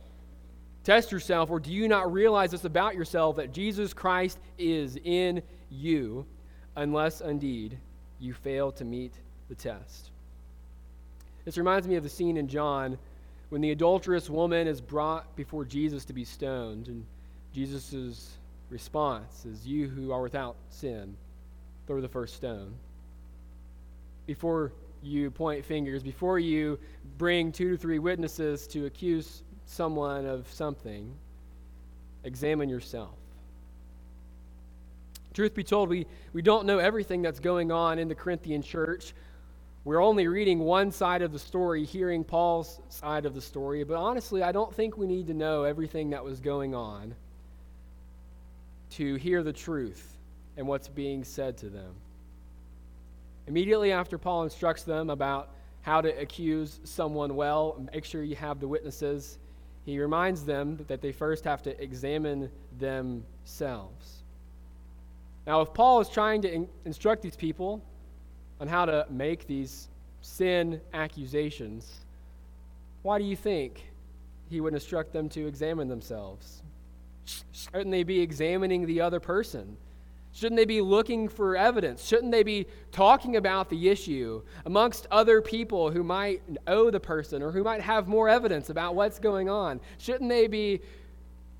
Test 0.85 1.11
yourself, 1.11 1.49
or 1.49 1.59
do 1.59 1.71
you 1.71 1.87
not 1.87 2.13
realize 2.13 2.51
this 2.51 2.63
about 2.63 2.93
yourself 2.93 3.37
that 3.37 3.51
Jesus 3.51 3.91
Christ 3.91 4.37
is 4.59 4.99
in 5.03 5.41
you, 5.71 6.27
unless 6.75 7.21
indeed 7.21 7.77
you 8.19 8.33
fail 8.33 8.71
to 8.73 8.85
meet 8.85 9.13
the 9.49 9.55
test? 9.55 10.09
This 11.45 11.57
reminds 11.57 11.87
me 11.87 11.95
of 11.95 12.03
the 12.03 12.09
scene 12.09 12.37
in 12.37 12.47
John 12.47 12.97
when 13.49 13.61
the 13.61 13.71
adulterous 13.71 14.29
woman 14.29 14.67
is 14.67 14.81
brought 14.81 15.35
before 15.35 15.63
Jesus 15.63 16.05
to 16.05 16.13
be 16.13 16.25
stoned, 16.25 16.87
and 16.87 17.05
Jesus' 17.53 18.37
response 18.69 19.45
is, 19.45 19.65
You 19.65 19.87
who 19.87 20.11
are 20.11 20.21
without 20.21 20.55
sin, 20.69 21.15
throw 21.85 22.01
the 22.01 22.09
first 22.09 22.35
stone. 22.35 22.73
Before 24.25 24.71
you 25.03 25.29
point 25.29 25.63
fingers, 25.63 26.01
before 26.01 26.39
you 26.39 26.79
bring 27.17 27.51
two 27.51 27.71
to 27.71 27.77
three 27.77 27.99
witnesses 27.99 28.65
to 28.67 28.87
accuse 28.87 29.43
someone 29.67 30.25
of 30.25 30.51
something, 30.51 31.13
examine 32.23 32.69
yourself. 32.69 33.13
Truth 35.35 35.53
be 35.53 35.63
told, 35.63 35.89
we, 35.89 36.07
we 36.33 36.41
don't 36.41 36.65
know 36.65 36.79
everything 36.79 37.21
that's 37.21 37.39
going 37.39 37.71
on 37.71 37.99
in 37.99 38.07
the 38.07 38.15
Corinthian 38.15 38.61
church. 38.61 39.13
We're 39.83 40.01
only 40.01 40.27
reading 40.27 40.59
one 40.59 40.91
side 40.91 41.21
of 41.21 41.31
the 41.31 41.37
story, 41.37 41.85
hearing 41.85 42.23
Paul's 42.23 42.79
side 42.89 43.27
of 43.27 43.35
the 43.35 43.41
story, 43.41 43.83
but 43.83 43.97
honestly, 43.97 44.41
I 44.41 44.51
don't 44.51 44.73
think 44.73 44.97
we 44.97 45.05
need 45.05 45.27
to 45.27 45.33
know 45.33 45.63
everything 45.63 46.09
that 46.09 46.23
was 46.23 46.39
going 46.39 46.73
on 46.73 47.13
to 48.91 49.15
hear 49.15 49.43
the 49.43 49.53
truth 49.53 50.17
and 50.57 50.65
what's 50.65 50.87
being 50.87 51.23
said 51.23 51.57
to 51.57 51.69
them. 51.69 51.93
Immediately 53.45 53.91
after 53.91 54.17
Paul 54.17 54.43
instructs 54.43 54.83
them 54.83 55.09
about 55.09 55.49
how 55.81 56.01
to 56.01 56.09
accuse 56.17 56.79
someone 56.85 57.35
well, 57.35 57.85
make 57.93 58.05
sure 58.05 58.23
you 58.23 58.37
have 58.37 58.59
the 58.59 58.67
witnesses 58.67 59.37
he 59.85 59.99
reminds 59.99 60.43
them 60.43 60.83
that 60.87 60.99
they 60.99 61.11
first 61.11 61.43
have 61.43 61.61
to 61.63 61.81
examine 61.81 62.49
themselves. 62.79 64.23
Now, 65.45 65.61
if 65.61 65.73
Paul 65.73 66.01
is 66.01 66.09
trying 66.09 66.41
to 66.41 66.53
in- 66.53 66.69
instruct 66.85 67.21
these 67.21 67.35
people 67.35 67.83
on 68.59 68.67
how 68.67 68.85
to 68.85 69.05
make 69.09 69.47
these 69.47 69.89
sin 70.21 70.81
accusations, 70.93 72.01
why 73.03 73.19
do 73.19 73.25
you 73.25 73.35
think 73.35 73.91
he 74.49 74.61
would 74.61 74.73
instruct 74.73 75.13
them 75.13 75.29
to 75.29 75.47
examine 75.47 75.87
themselves? 75.87 76.63
Shouldn't 77.51 77.91
they 77.91 78.03
be 78.03 78.21
examining 78.21 78.85
the 78.85 79.01
other 79.01 79.19
person? 79.19 79.77
Shouldn't 80.33 80.57
they 80.57 80.65
be 80.65 80.81
looking 80.81 81.29
for 81.29 81.55
evidence? 81.55 82.03
Shouldn't 82.05 82.31
they 82.31 82.43
be 82.43 82.67
talking 82.91 83.37
about 83.37 83.69
the 83.69 83.87
issue 83.87 84.41
amongst 84.65 85.07
other 85.09 85.41
people 85.41 85.91
who 85.91 86.03
might 86.03 86.41
owe 86.67 86.91
the 86.91 86.99
person 86.99 87.41
or 87.41 87.51
who 87.51 87.63
might 87.63 87.79
have 87.79 88.07
more 88.09 88.27
evidence 88.27 88.69
about 88.69 88.95
what's 88.95 89.17
going 89.17 89.49
on? 89.49 89.79
Shouldn't 89.97 90.29
they 90.29 90.47
be 90.47 90.81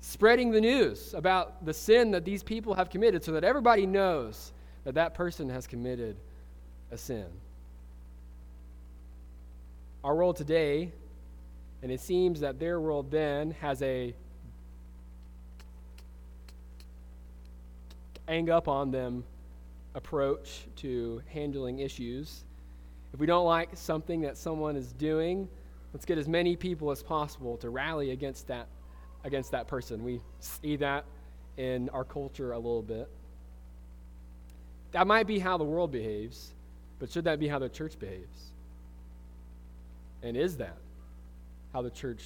spreading 0.06 0.52
the 0.52 0.60
news 0.60 1.14
about 1.14 1.64
the 1.64 1.74
sin 1.74 2.12
that 2.12 2.24
these 2.24 2.40
people 2.40 2.74
have 2.74 2.88
committed 2.88 3.24
so 3.24 3.32
that 3.32 3.42
everybody 3.42 3.86
knows 3.86 4.52
that 4.84 4.94
that 4.94 5.14
person 5.14 5.48
has 5.48 5.66
committed 5.66 6.16
a 6.92 6.96
sin? 6.96 7.26
Our 10.04 10.14
world 10.14 10.36
today, 10.36 10.92
and 11.82 11.90
it 11.90 12.00
seems 12.00 12.38
that 12.38 12.60
their 12.60 12.78
world 12.78 13.10
then, 13.10 13.50
has 13.60 13.82
a 13.82 14.14
hang 18.28 18.48
up 18.48 18.68
on 18.68 18.92
them 18.92 19.24
approach 19.96 20.66
to 20.76 21.20
handling 21.32 21.80
issues. 21.80 22.44
If 23.12 23.18
we 23.18 23.26
don't 23.26 23.44
like 23.44 23.70
something 23.74 24.20
that 24.20 24.36
someone 24.36 24.76
is 24.76 24.92
doing, 24.92 25.48
let's 25.92 26.06
get 26.06 26.16
as 26.16 26.28
many 26.28 26.54
people 26.54 26.92
as 26.92 27.02
possible 27.02 27.56
to 27.56 27.70
rally 27.70 28.12
against 28.12 28.46
that 28.46 28.68
against 29.26 29.50
that 29.50 29.66
person. 29.66 30.04
We 30.04 30.20
see 30.38 30.76
that 30.76 31.04
in 31.56 31.88
our 31.90 32.04
culture 32.04 32.52
a 32.52 32.56
little 32.56 32.80
bit. 32.80 33.08
That 34.92 35.06
might 35.06 35.26
be 35.26 35.40
how 35.40 35.58
the 35.58 35.64
world 35.64 35.90
behaves, 35.90 36.52
but 37.00 37.10
should 37.10 37.24
that 37.24 37.40
be 37.40 37.48
how 37.48 37.58
the 37.58 37.68
church 37.68 37.98
behaves? 37.98 38.52
And 40.22 40.36
is 40.36 40.56
that 40.58 40.76
how 41.72 41.82
the 41.82 41.90
church 41.90 42.22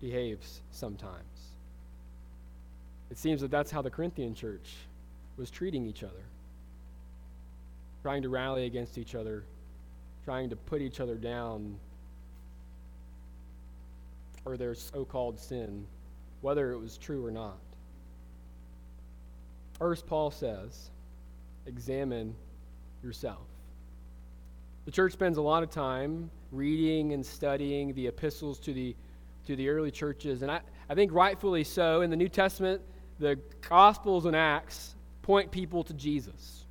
behaves 0.00 0.60
sometimes? 0.72 1.22
It 3.10 3.16
seems 3.16 3.40
that 3.40 3.50
that's 3.50 3.70
how 3.70 3.80
the 3.80 3.90
Corinthian 3.90 4.34
church 4.34 4.74
was 5.36 5.50
treating 5.50 5.86
each 5.86 6.02
other, 6.02 6.24
trying 8.02 8.22
to 8.22 8.28
rally 8.28 8.66
against 8.66 8.98
each 8.98 9.14
other, 9.14 9.44
trying 10.24 10.50
to 10.50 10.56
put 10.56 10.82
each 10.82 10.98
other 10.98 11.14
down 11.14 11.76
for 14.42 14.56
their 14.56 14.74
so 14.74 15.04
called 15.04 15.38
sin, 15.38 15.86
whether 16.44 16.72
it 16.72 16.78
was 16.78 16.98
true 16.98 17.24
or 17.24 17.30
not. 17.30 17.56
First, 19.78 20.06
Paul 20.06 20.30
says, 20.30 20.90
examine 21.64 22.34
yourself. 23.02 23.46
The 24.84 24.90
church 24.90 25.14
spends 25.14 25.38
a 25.38 25.42
lot 25.42 25.62
of 25.62 25.70
time 25.70 26.30
reading 26.52 27.14
and 27.14 27.24
studying 27.24 27.94
the 27.94 28.08
epistles 28.08 28.58
to 28.58 28.74
the, 28.74 28.94
to 29.46 29.56
the 29.56 29.70
early 29.70 29.90
churches, 29.90 30.42
and 30.42 30.50
I, 30.50 30.60
I 30.90 30.94
think 30.94 31.14
rightfully 31.14 31.64
so. 31.64 32.02
In 32.02 32.10
the 32.10 32.16
New 32.16 32.28
Testament, 32.28 32.82
the 33.18 33.38
Gospels 33.66 34.26
and 34.26 34.36
Acts 34.36 34.96
point 35.22 35.50
people 35.50 35.82
to 35.82 35.94
Jesus. 35.94 36.66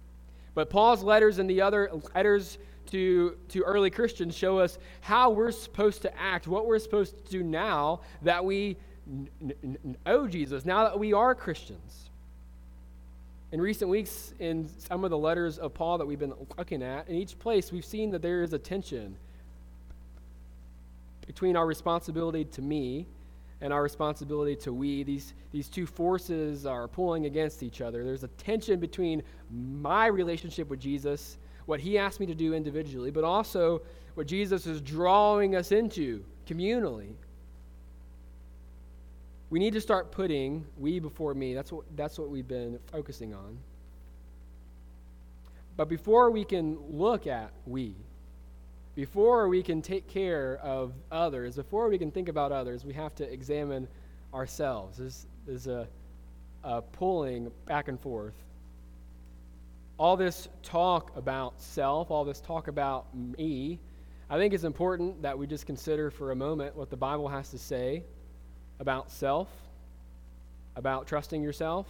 But 0.53 0.70
Paul's 0.70 1.01
letters 1.01 1.39
and 1.39 1.50
the 1.50 1.62
other 1.62 1.89
letters 2.13 2.60
to, 2.92 3.36
to 3.50 3.63
early 3.63 3.89
Christians 3.89 4.38
show 4.38 4.60
us 4.60 4.77
how 5.01 5.32
we're 5.32 5.51
supposed 5.51 6.03
to 6.03 6.15
act, 6.15 6.48
what 6.48 6.68
we're 6.68 6.77
supposed 6.77 7.25
to 7.25 7.32
do 7.32 7.42
now 7.42 8.01
that 8.22 8.46
we 8.46 8.77
know 9.05 9.95
oh, 10.05 10.27
Jesus, 10.27 10.65
now 10.65 10.83
that 10.83 10.98
we 10.98 11.13
are 11.13 11.36
Christians. 11.36 12.10
In 13.51 13.62
recent 13.62 13.89
weeks, 13.89 14.33
in 14.39 14.67
some 14.79 15.03
of 15.03 15.12
the 15.12 15.17
letters 15.17 15.60
of 15.60 15.74
Paul 15.74 16.00
that 16.00 16.05
we've 16.05 16.19
been 16.19 16.33
looking 16.57 16.81
at, 16.81 17.07
in 17.07 17.15
each 17.15 17.38
place, 17.38 17.72
we've 17.72 17.86
seen 17.86 18.10
that 18.12 18.22
there 18.22 18.41
is 18.41 18.53
a 18.53 18.57
tension 18.57 19.15
between 21.27 21.55
our 21.55 21.65
responsibility 21.65 22.45
to 22.45 22.62
me 22.62 23.05
and 23.62 23.72
our 23.72 23.83
responsibility 23.83 24.55
to 24.57 24.74
we. 24.74 25.03
These, 25.03 25.33
these 25.51 25.69
two 25.69 25.86
forces 25.86 26.65
are 26.65 26.88
pulling 26.88 27.25
against 27.25 27.63
each 27.63 27.79
other. 27.79 28.03
There's 28.03 28.24
a 28.24 28.27
tension 28.29 28.79
between 28.79 29.24
my 29.51 30.07
relationship 30.07 30.69
with 30.69 30.79
Jesus, 30.79 31.38
what 31.65 31.79
he 31.79 31.98
asked 31.98 32.19
me 32.19 32.25
to 32.25 32.36
do 32.36 32.53
individually, 32.53 33.12
but 33.12 33.24
also 33.24 33.81
what 34.15 34.27
Jesus 34.27 34.67
is 34.67 34.81
drawing 34.81 35.55
us 35.55 35.72
into 35.72 36.24
communally. 36.48 37.13
We 39.53 39.60
need 39.60 39.74
to 39.74 39.81
start 39.81 40.12
putting 40.12 40.65
we 40.79 40.98
before 40.98 41.36
me. 41.36 41.53
That's 41.53 41.72
what, 41.72 41.86
that's 41.95 42.17
what 42.17 42.31
we've 42.31 42.48
been 42.48 42.79
focusing 42.91 43.36
on. 43.36 43.60
But 45.77 45.89
before 45.89 46.31
we 46.31 46.43
can 46.43 46.79
look 46.89 47.27
at 47.27 47.51
we, 47.67 47.93
before 48.95 49.48
we 49.50 49.62
can 49.62 49.83
take 49.83 50.07
care 50.07 50.57
of 50.63 50.91
others, 51.12 51.55
before 51.55 51.88
we 51.88 52.00
can 52.00 52.10
think 52.10 52.29
about 52.29 52.51
others, 52.51 52.83
we 52.83 52.93
have 52.93 53.13
to 53.13 53.31
examine 53.31 53.88
ourselves. 54.33 54.98
There's, 54.98 55.27
there's 55.45 55.67
a, 55.67 55.88
a 56.63 56.81
pulling 56.81 57.51
back 57.67 57.89
and 57.89 58.00
forth. 58.00 58.33
All 60.00 60.17
this 60.17 60.50
talk 60.63 61.15
about 61.15 61.62
self, 61.62 62.10
all 62.10 62.25
this 62.25 62.41
talk 62.41 62.69
about 62.69 63.05
me, 63.15 63.77
I 64.31 64.39
think 64.39 64.55
it's 64.55 64.63
important 64.63 65.22
that 65.22 65.38
we 65.38 65.45
just 65.45 65.67
consider 65.67 66.10
for 66.10 66.31
a 66.31 66.36
moment 66.36 66.75
what 66.75 66.89
the 66.89 66.98
Bible 66.98 67.27
has 67.27 67.51
to 67.51 67.60
say 67.60 68.01
about 68.80 69.12
self, 69.12 69.48
about 70.75 71.08
trusting 71.08 71.42
yourself. 71.42 71.88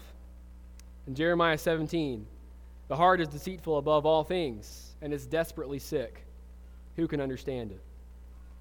In 1.07 1.15
Jeremiah 1.15 1.57
17, 1.57 2.25
the 2.87 2.95
heart 2.95 3.21
is 3.21 3.27
deceitful 3.27 3.77
above 3.77 4.05
all 4.05 4.23
things 4.23 4.91
and 5.01 5.13
is 5.13 5.25
desperately 5.25 5.79
sick. 5.79 6.23
Who 6.95 7.07
can 7.07 7.21
understand 7.21 7.71
it? 7.71 7.81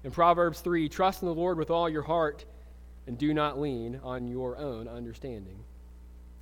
In 0.03 0.11
Proverbs 0.11 0.59
3, 0.61 0.89
trust 0.89 1.21
in 1.21 1.27
the 1.27 1.33
Lord 1.33 1.57
with 1.57 1.69
all 1.69 1.89
your 1.89 2.01
heart 2.01 2.45
and 3.07 3.17
do 3.17 3.33
not 3.33 3.59
lean 3.59 3.99
on 4.03 4.27
your 4.27 4.57
own 4.57 4.87
understanding. 4.87 5.57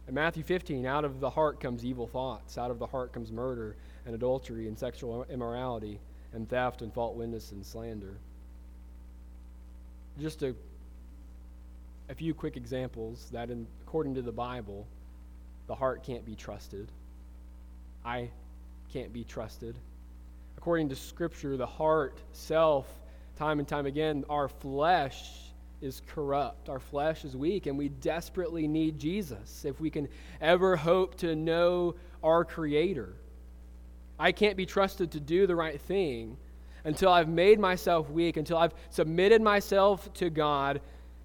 In 0.07 0.13
Matthew 0.13 0.43
15, 0.43 0.85
out 0.85 1.05
of 1.05 1.19
the 1.19 1.29
heart 1.29 1.59
comes 1.59 1.85
evil 1.85 2.07
thoughts, 2.07 2.57
out 2.57 2.71
of 2.71 2.79
the 2.79 2.87
heart 2.87 3.13
comes 3.13 3.31
murder 3.31 3.75
and 4.05 4.15
adultery 4.15 4.67
and 4.67 4.77
sexual 4.77 5.25
immorality 5.29 5.99
and 6.33 6.49
theft 6.49 6.81
and 6.81 6.93
fault 6.93 7.15
witness 7.15 7.51
and 7.51 7.65
slander. 7.65 8.17
Just 10.19 10.43
a 10.43 10.55
a 12.11 12.15
few 12.15 12.33
quick 12.33 12.57
examples 12.57 13.29
that, 13.31 13.49
in, 13.49 13.65
according 13.81 14.13
to 14.15 14.21
the 14.21 14.33
Bible, 14.33 14.85
the 15.67 15.73
heart 15.73 16.03
can't 16.03 16.25
be 16.25 16.35
trusted. 16.35 16.91
I 18.03 18.29
can't 18.91 19.13
be 19.13 19.23
trusted. 19.23 19.77
According 20.57 20.89
to 20.89 20.95
Scripture, 20.95 21.55
the 21.55 21.65
heart, 21.65 22.19
self, 22.33 22.85
time 23.37 23.59
and 23.59 23.67
time 23.67 23.85
again, 23.85 24.25
our 24.29 24.49
flesh 24.49 25.31
is 25.81 26.01
corrupt. 26.05 26.67
Our 26.67 26.79
flesh 26.79 27.23
is 27.23 27.37
weak, 27.37 27.65
and 27.65 27.77
we 27.77 27.87
desperately 27.87 28.67
need 28.67 28.99
Jesus 28.99 29.63
if 29.63 29.79
we 29.79 29.89
can 29.89 30.09
ever 30.41 30.75
hope 30.75 31.15
to 31.19 31.33
know 31.33 31.95
our 32.21 32.43
Creator. 32.43 33.13
I 34.19 34.33
can't 34.33 34.57
be 34.57 34.65
trusted 34.65 35.11
to 35.11 35.21
do 35.21 35.47
the 35.47 35.55
right 35.55 35.79
thing 35.79 36.35
until 36.83 37.09
I've 37.09 37.29
made 37.29 37.57
myself 37.57 38.09
weak, 38.09 38.35
until 38.35 38.57
I've 38.57 38.73
submitted 38.89 39.41
myself 39.41 40.11
to 40.15 40.29
God 40.29 40.81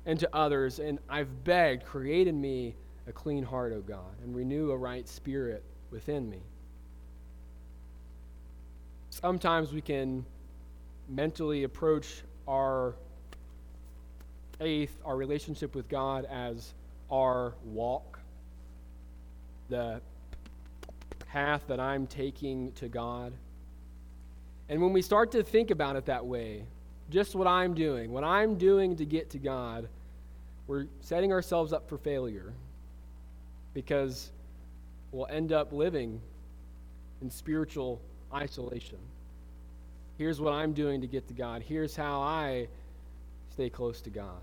and 0.07 0.19
to 0.21 0.35
others. 0.35 0.79
And 0.79 0.99
I've 1.09 1.45
begged, 1.45 1.85
create 1.85 2.27
in 2.29 2.41
me 2.41 2.75
a 3.07 3.13
clean 3.13 3.43
heart, 3.43 3.73
O 3.73 3.81
God, 3.81 4.19
and 4.23 4.35
renew 4.35 4.71
a 4.71 4.77
right 4.77 5.07
spirit 5.07 5.63
within 5.91 6.31
me. 6.31 6.41
Sometimes 9.11 9.73
we 9.73 9.81
can 9.81 10.25
mentally 11.09 11.65
approach 11.65 12.23
our 12.49 12.95
faith, 14.59 14.97
our 15.05 15.17
relationship 15.17 15.75
with 15.75 15.89
God, 15.89 16.25
as 16.27 16.75
our 17.11 17.55
walk, 17.65 18.19
the 19.69 20.01
path 21.27 21.63
that 21.69 21.81
I'm 21.81 22.07
taking 22.07 22.73
to 22.73 22.89
God. 22.89 23.33
And 24.69 24.83
when 24.83 24.93
we 24.93 25.03
start 25.03 25.31
to 25.33 25.43
think 25.43 25.71
about 25.71 25.97
it 25.97 26.07
that 26.07 26.25
way, 26.25 26.65
just 27.11 27.35
what 27.35 27.47
I'm 27.47 27.75
doing, 27.75 28.11
what 28.11 28.25
I'm 28.25 28.57
doing 28.57 28.97
to 28.97 29.05
get 29.05 29.31
to 29.31 29.39
God, 29.39 29.89
we're 30.67 30.87
setting 31.01 31.33
ourselves 31.33 31.73
up 31.73 31.89
for 31.89 31.99
failure 31.99 32.53
because 33.75 34.31
we'll 35.13 35.27
end 35.27 35.53
up 35.53 35.73
living 35.73 36.21
in 37.23 37.31
spiritual 37.31 38.01
isolation. 38.35 38.99
Here's 40.19 40.41
what 40.41 40.53
I'm 40.53 40.73
doing 40.73 41.01
to 41.03 41.07
get 41.07 41.29
to 41.29 41.35
God. 41.35 41.63
Here's 41.63 41.95
how 41.95 42.21
I 42.21 42.69
stay 43.53 43.71
close 43.71 44.01
to 44.03 44.11
God. 44.11 44.41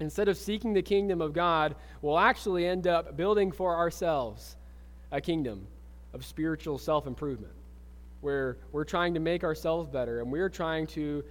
Instead 0.00 0.28
of 0.28 0.36
seeking 0.36 0.72
the 0.72 0.82
kingdom 0.82 1.20
of 1.20 1.32
God, 1.32 1.74
we'll 2.02 2.18
actually 2.18 2.66
end 2.66 2.86
up 2.86 3.16
building 3.16 3.50
for 3.50 3.76
ourselves 3.76 4.56
a 5.10 5.20
kingdom 5.20 5.66
of 6.14 6.24
spiritual 6.24 6.78
self 6.78 7.06
improvement 7.06 7.52
where 8.20 8.56
we're 8.72 8.84
trying 8.84 9.14
to 9.14 9.20
make 9.20 9.44
ourselves 9.44 9.88
better 9.88 10.20
and 10.20 10.30
we're 10.30 10.48
trying 10.48 10.86
to 10.86 11.22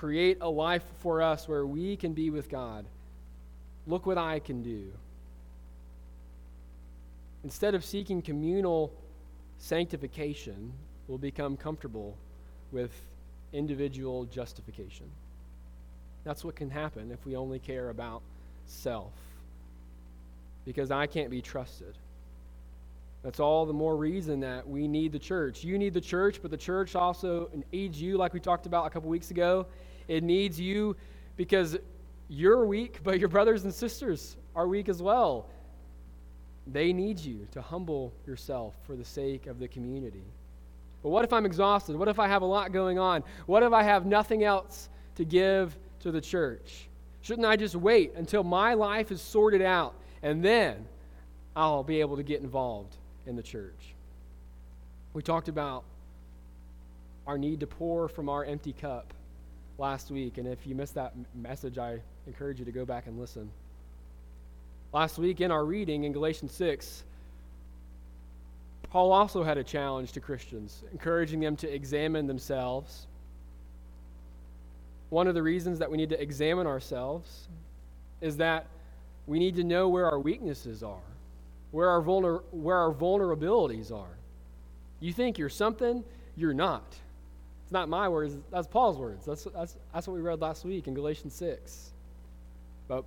create 0.00 0.38
a 0.40 0.48
life 0.48 0.82
for 1.00 1.20
us 1.20 1.46
where 1.46 1.66
we 1.66 1.94
can 1.94 2.14
be 2.14 2.30
with 2.30 2.48
God. 2.48 2.86
Look 3.86 4.06
what 4.06 4.16
I 4.16 4.38
can 4.38 4.62
do. 4.62 4.90
Instead 7.44 7.74
of 7.74 7.84
seeking 7.84 8.22
communal 8.22 8.94
sanctification, 9.58 10.72
we'll 11.06 11.18
become 11.18 11.54
comfortable 11.54 12.16
with 12.72 12.90
individual 13.52 14.24
justification. 14.24 15.04
That's 16.24 16.46
what 16.46 16.56
can 16.56 16.70
happen 16.70 17.10
if 17.10 17.26
we 17.26 17.36
only 17.36 17.58
care 17.58 17.90
about 17.90 18.22
self. 18.64 19.12
Because 20.64 20.90
I 20.90 21.08
can't 21.08 21.30
be 21.30 21.42
trusted. 21.42 21.94
That's 23.22 23.38
all 23.38 23.66
the 23.66 23.74
more 23.74 23.98
reason 23.98 24.40
that 24.40 24.66
we 24.66 24.88
need 24.88 25.12
the 25.12 25.18
church. 25.18 25.62
You 25.62 25.76
need 25.76 25.92
the 25.92 26.00
church, 26.00 26.40
but 26.40 26.50
the 26.50 26.56
church 26.56 26.96
also 26.96 27.50
needs 27.70 28.00
you, 28.00 28.16
like 28.16 28.32
we 28.32 28.40
talked 28.40 28.64
about 28.64 28.86
a 28.86 28.90
couple 28.90 29.10
weeks 29.10 29.30
ago. 29.30 29.66
It 30.08 30.22
needs 30.22 30.58
you 30.58 30.96
because 31.36 31.76
you're 32.28 32.64
weak, 32.64 33.00
but 33.02 33.18
your 33.18 33.28
brothers 33.28 33.64
and 33.64 33.74
sisters 33.74 34.36
are 34.54 34.66
weak 34.66 34.88
as 34.88 35.02
well. 35.02 35.48
They 36.66 36.92
need 36.92 37.18
you 37.18 37.46
to 37.52 37.62
humble 37.62 38.12
yourself 38.26 38.74
for 38.86 38.94
the 38.94 39.04
sake 39.04 39.46
of 39.46 39.58
the 39.58 39.66
community. 39.66 40.24
But 41.02 41.10
what 41.10 41.24
if 41.24 41.32
I'm 41.32 41.46
exhausted? 41.46 41.96
What 41.96 42.08
if 42.08 42.18
I 42.18 42.28
have 42.28 42.42
a 42.42 42.46
lot 42.46 42.72
going 42.72 42.98
on? 42.98 43.24
What 43.46 43.62
if 43.62 43.72
I 43.72 43.82
have 43.82 44.06
nothing 44.06 44.44
else 44.44 44.88
to 45.16 45.24
give 45.24 45.76
to 46.00 46.12
the 46.12 46.20
church? 46.20 46.88
Shouldn't 47.22 47.46
I 47.46 47.56
just 47.56 47.74
wait 47.74 48.14
until 48.14 48.44
my 48.44 48.74
life 48.74 49.10
is 49.10 49.20
sorted 49.20 49.62
out 49.62 49.94
and 50.22 50.44
then 50.44 50.86
I'll 51.56 51.82
be 51.82 52.00
able 52.00 52.16
to 52.16 52.22
get 52.22 52.42
involved 52.42 52.96
in 53.26 53.36
the 53.36 53.42
church? 53.42 53.94
We 55.14 55.22
talked 55.22 55.48
about 55.48 55.84
our 57.26 57.38
need 57.38 57.60
to 57.60 57.66
pour 57.66 58.08
from 58.08 58.28
our 58.28 58.44
empty 58.44 58.72
cup 58.72 59.12
last 59.80 60.10
week. 60.10 60.38
And 60.38 60.46
if 60.46 60.66
you 60.66 60.74
missed 60.74 60.94
that 60.94 61.14
message, 61.34 61.78
I 61.78 62.00
encourage 62.26 62.58
you 62.58 62.64
to 62.66 62.70
go 62.70 62.84
back 62.84 63.06
and 63.06 63.18
listen. 63.18 63.50
Last 64.92 65.18
week 65.18 65.40
in 65.40 65.50
our 65.50 65.64
reading 65.64 66.04
in 66.04 66.12
Galatians 66.12 66.52
6, 66.52 67.02
Paul 68.90 69.10
also 69.12 69.42
had 69.42 69.56
a 69.56 69.64
challenge 69.64 70.12
to 70.12 70.20
Christians, 70.20 70.84
encouraging 70.92 71.40
them 71.40 71.56
to 71.56 71.72
examine 71.72 72.26
themselves. 72.26 73.06
One 75.08 75.26
of 75.26 75.34
the 75.34 75.42
reasons 75.42 75.78
that 75.78 75.90
we 75.90 75.96
need 75.96 76.10
to 76.10 76.20
examine 76.20 76.66
ourselves 76.66 77.48
is 78.20 78.36
that 78.36 78.66
we 79.26 79.38
need 79.38 79.56
to 79.56 79.64
know 79.64 79.88
where 79.88 80.10
our 80.10 80.18
weaknesses 80.18 80.82
are, 80.82 80.98
where 81.70 81.88
our, 81.88 82.02
vulner- 82.02 82.42
where 82.50 82.76
our 82.76 82.92
vulnerabilities 82.92 83.92
are. 83.92 84.18
You 84.98 85.12
think 85.12 85.38
you're 85.38 85.48
something, 85.48 86.04
you're 86.36 86.52
not. 86.52 86.82
It's 87.70 87.72
not 87.72 87.88
my 87.88 88.08
words, 88.08 88.36
that's 88.50 88.66
Paul's 88.66 88.98
words. 88.98 89.24
That's, 89.24 89.44
that's, 89.44 89.76
that's 89.94 90.08
what 90.08 90.14
we 90.14 90.20
read 90.20 90.40
last 90.40 90.64
week 90.64 90.88
in 90.88 90.94
Galatians 90.94 91.32
6. 91.34 91.92
But 92.88 93.04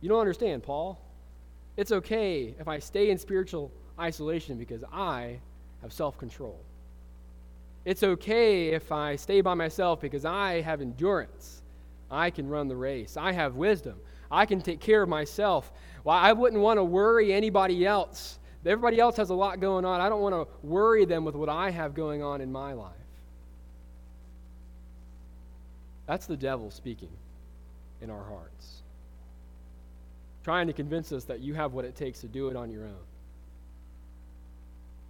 you 0.00 0.08
don't 0.08 0.20
understand, 0.20 0.62
Paul. 0.62 0.96
It's 1.76 1.90
okay 1.90 2.54
if 2.60 2.68
I 2.68 2.78
stay 2.78 3.10
in 3.10 3.18
spiritual 3.18 3.72
isolation 3.98 4.58
because 4.58 4.84
I 4.92 5.40
have 5.82 5.92
self 5.92 6.16
control. 6.18 6.56
It's 7.84 8.04
okay 8.04 8.68
if 8.68 8.92
I 8.92 9.16
stay 9.16 9.40
by 9.40 9.54
myself 9.54 10.00
because 10.00 10.24
I 10.24 10.60
have 10.60 10.80
endurance. 10.80 11.62
I 12.12 12.30
can 12.30 12.48
run 12.48 12.68
the 12.68 12.76
race. 12.76 13.16
I 13.16 13.32
have 13.32 13.56
wisdom. 13.56 13.96
I 14.30 14.46
can 14.46 14.60
take 14.60 14.78
care 14.78 15.02
of 15.02 15.08
myself. 15.08 15.72
Well, 16.04 16.16
I 16.16 16.32
wouldn't 16.32 16.62
want 16.62 16.78
to 16.78 16.84
worry 16.84 17.32
anybody 17.32 17.84
else 17.84 18.38
Everybody 18.66 18.98
else 18.98 19.16
has 19.18 19.30
a 19.30 19.34
lot 19.34 19.60
going 19.60 19.84
on. 19.84 20.00
I 20.00 20.08
don't 20.08 20.22
want 20.22 20.34
to 20.34 20.66
worry 20.66 21.04
them 21.04 21.24
with 21.24 21.34
what 21.34 21.48
I 21.48 21.70
have 21.70 21.94
going 21.94 22.22
on 22.22 22.40
in 22.40 22.50
my 22.50 22.72
life. 22.72 22.92
That's 26.06 26.26
the 26.26 26.36
devil 26.36 26.70
speaking 26.70 27.10
in 28.00 28.10
our 28.10 28.24
hearts. 28.24 28.82
trying 30.44 30.66
to 30.66 30.74
convince 30.74 31.10
us 31.10 31.24
that 31.24 31.40
you 31.40 31.54
have 31.54 31.72
what 31.72 31.86
it 31.86 31.96
takes 31.96 32.20
to 32.20 32.28
do 32.28 32.48
it 32.48 32.56
on 32.56 32.70
your 32.70 32.84
own, 32.84 33.04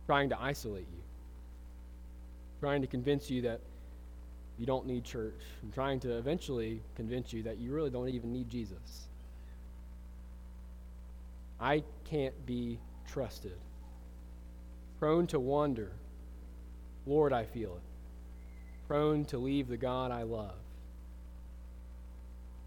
trying 0.06 0.28
to 0.28 0.40
isolate 0.40 0.86
you, 0.94 1.02
trying 2.60 2.80
to 2.80 2.86
convince 2.86 3.28
you 3.28 3.42
that 3.42 3.60
you 4.58 4.64
don't 4.64 4.86
need 4.86 5.02
church, 5.02 5.40
and 5.62 5.74
trying 5.74 5.98
to 5.98 6.16
eventually 6.16 6.80
convince 6.94 7.32
you 7.32 7.42
that 7.42 7.58
you 7.58 7.72
really 7.72 7.90
don't 7.90 8.08
even 8.08 8.32
need 8.32 8.48
Jesus. 8.48 9.08
I 11.60 11.82
can't 12.04 12.46
be 12.46 12.78
trusted. 13.10 13.58
Prone 14.98 15.26
to 15.28 15.40
wander. 15.40 15.92
Lord, 17.06 17.32
I 17.32 17.44
feel 17.44 17.76
it. 17.76 17.82
Prone 18.88 19.24
to 19.26 19.38
leave 19.38 19.68
the 19.68 19.76
God 19.76 20.10
I 20.10 20.22
love. 20.22 20.54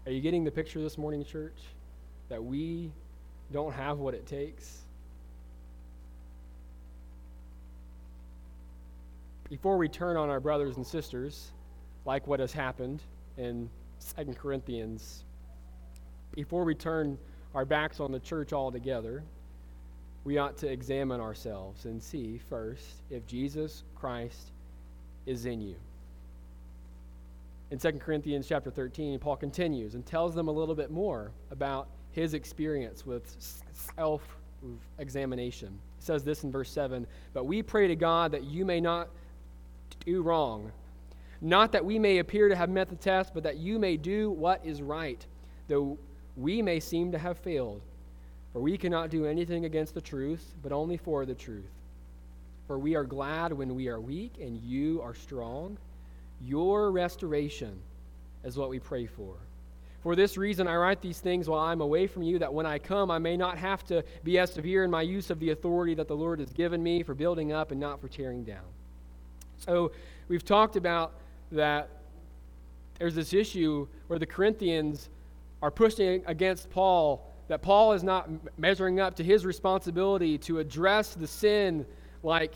Are 0.06 0.12
you 0.12 0.20
getting 0.20 0.44
the 0.44 0.50
picture 0.50 0.80
this 0.80 0.96
morning, 0.96 1.24
church? 1.24 1.58
That 2.28 2.42
we 2.42 2.90
don't 3.52 3.72
have 3.72 3.98
what 3.98 4.14
it 4.14 4.26
takes? 4.26 4.82
Before 9.48 9.78
we 9.78 9.88
turn 9.88 10.16
on 10.16 10.28
our 10.28 10.40
brothers 10.40 10.76
and 10.76 10.86
sisters, 10.86 11.52
like 12.04 12.26
what 12.26 12.40
has 12.40 12.52
happened 12.52 13.02
in 13.38 13.68
Second 13.98 14.38
Corinthians, 14.38 15.24
before 16.34 16.64
we 16.64 16.74
turn 16.74 17.18
our 17.54 17.64
backs 17.64 17.98
on 18.00 18.12
the 18.12 18.20
church 18.20 18.52
altogether, 18.52 19.22
we 20.28 20.36
ought 20.36 20.58
to 20.58 20.70
examine 20.70 21.22
ourselves 21.22 21.86
and 21.86 22.02
see 22.02 22.38
first 22.50 22.84
if 23.10 23.26
Jesus 23.26 23.82
Christ 23.96 24.50
is 25.24 25.46
in 25.46 25.58
you. 25.58 25.74
In 27.70 27.78
2 27.78 27.92
Corinthians 27.92 28.46
chapter 28.46 28.70
13, 28.70 29.18
Paul 29.20 29.36
continues 29.36 29.94
and 29.94 30.04
tells 30.04 30.34
them 30.34 30.48
a 30.48 30.52
little 30.52 30.74
bit 30.74 30.90
more 30.90 31.30
about 31.50 31.88
his 32.12 32.34
experience 32.34 33.06
with 33.06 33.36
self 33.96 34.20
examination. 34.98 35.70
He 35.98 36.04
says 36.04 36.24
this 36.24 36.44
in 36.44 36.52
verse 36.52 36.70
7 36.70 37.06
But 37.32 37.46
we 37.46 37.62
pray 37.62 37.88
to 37.88 37.96
God 37.96 38.30
that 38.32 38.44
you 38.44 38.66
may 38.66 38.82
not 38.82 39.08
do 40.04 40.20
wrong 40.20 40.70
not 41.40 41.72
that 41.72 41.82
we 41.82 41.98
may 41.98 42.18
appear 42.18 42.50
to 42.50 42.56
have 42.56 42.68
met 42.68 42.90
the 42.90 42.96
test, 42.96 43.32
but 43.32 43.44
that 43.44 43.56
you 43.56 43.78
may 43.78 43.96
do 43.96 44.30
what 44.30 44.60
is 44.62 44.82
right, 44.82 45.24
though 45.68 45.96
we 46.36 46.60
may 46.60 46.80
seem 46.80 47.12
to 47.12 47.18
have 47.18 47.38
failed. 47.38 47.80
For 48.58 48.62
we 48.62 48.76
cannot 48.76 49.10
do 49.10 49.24
anything 49.24 49.66
against 49.66 49.94
the 49.94 50.00
truth, 50.00 50.44
but 50.64 50.72
only 50.72 50.96
for 50.96 51.24
the 51.24 51.34
truth. 51.36 51.70
For 52.66 52.76
we 52.76 52.96
are 52.96 53.04
glad 53.04 53.52
when 53.52 53.76
we 53.76 53.86
are 53.86 54.00
weak 54.00 54.32
and 54.40 54.60
you 54.64 55.00
are 55.00 55.14
strong. 55.14 55.78
Your 56.44 56.90
restoration 56.90 57.78
is 58.42 58.56
what 58.56 58.68
we 58.68 58.80
pray 58.80 59.06
for. 59.06 59.36
For 60.02 60.16
this 60.16 60.36
reason, 60.36 60.66
I 60.66 60.74
write 60.74 61.00
these 61.00 61.20
things 61.20 61.48
while 61.48 61.60
I'm 61.60 61.80
away 61.80 62.08
from 62.08 62.24
you, 62.24 62.40
that 62.40 62.52
when 62.52 62.66
I 62.66 62.80
come, 62.80 63.12
I 63.12 63.18
may 63.18 63.36
not 63.36 63.58
have 63.58 63.84
to 63.86 64.02
be 64.24 64.40
as 64.40 64.52
severe 64.54 64.82
in 64.82 64.90
my 64.90 65.02
use 65.02 65.30
of 65.30 65.38
the 65.38 65.50
authority 65.50 65.94
that 65.94 66.08
the 66.08 66.16
Lord 66.16 66.40
has 66.40 66.52
given 66.52 66.82
me 66.82 67.04
for 67.04 67.14
building 67.14 67.52
up 67.52 67.70
and 67.70 67.78
not 67.78 68.00
for 68.00 68.08
tearing 68.08 68.42
down. 68.42 68.66
So, 69.58 69.92
we've 70.26 70.44
talked 70.44 70.74
about 70.74 71.12
that 71.52 71.90
there's 72.98 73.14
this 73.14 73.32
issue 73.32 73.86
where 74.08 74.18
the 74.18 74.26
Corinthians 74.26 75.10
are 75.62 75.70
pushing 75.70 76.24
against 76.26 76.70
Paul, 76.70 77.24
that 77.48 77.62
Paul 77.62 77.92
is 77.92 78.02
not 78.02 78.28
measuring 78.58 79.00
up 79.00 79.16
to 79.16 79.24
his 79.24 79.44
responsibility 79.44 80.38
to 80.38 80.58
address 80.58 81.14
the 81.14 81.26
sin 81.26 81.84
like 82.22 82.54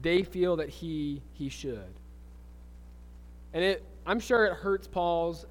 they 0.00 0.22
feel 0.22 0.56
that 0.56 0.68
he, 0.68 1.20
he 1.34 1.48
should. 1.48 1.92
And 3.52 3.62
it, 3.62 3.84
I'm 4.06 4.20
sure 4.20 4.46
it 4.46 4.54
hurts 4.54 4.86
Paul's 4.86 5.46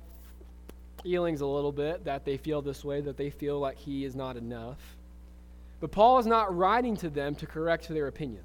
feelings 1.03 1.41
a 1.41 1.45
little 1.45 1.71
bit 1.71 2.03
that 2.05 2.25
they 2.25 2.37
feel 2.37 2.61
this 2.61 2.83
way, 2.83 3.01
that 3.01 3.17
they 3.17 3.29
feel 3.29 3.59
like 3.59 3.77
he 3.77 4.03
is 4.05 4.15
not 4.15 4.35
enough. 4.35 4.79
But 5.79 5.91
Paul 5.91 6.19
is 6.19 6.25
not 6.25 6.55
writing 6.55 6.95
to 6.97 7.09
them 7.09 7.35
to 7.35 7.45
correct 7.45 7.87
their 7.87 8.07
opinion. 8.07 8.43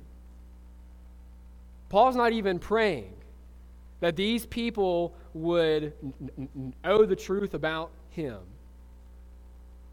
Paul's 1.89 2.17
not 2.17 2.33
even 2.33 2.59
praying 2.59 3.13
that 4.01 4.17
these 4.17 4.45
people 4.47 5.15
would 5.35 5.93
know 6.85 7.05
the 7.05 7.17
truth 7.17 7.55
about 7.55 7.91
him. 8.11 8.39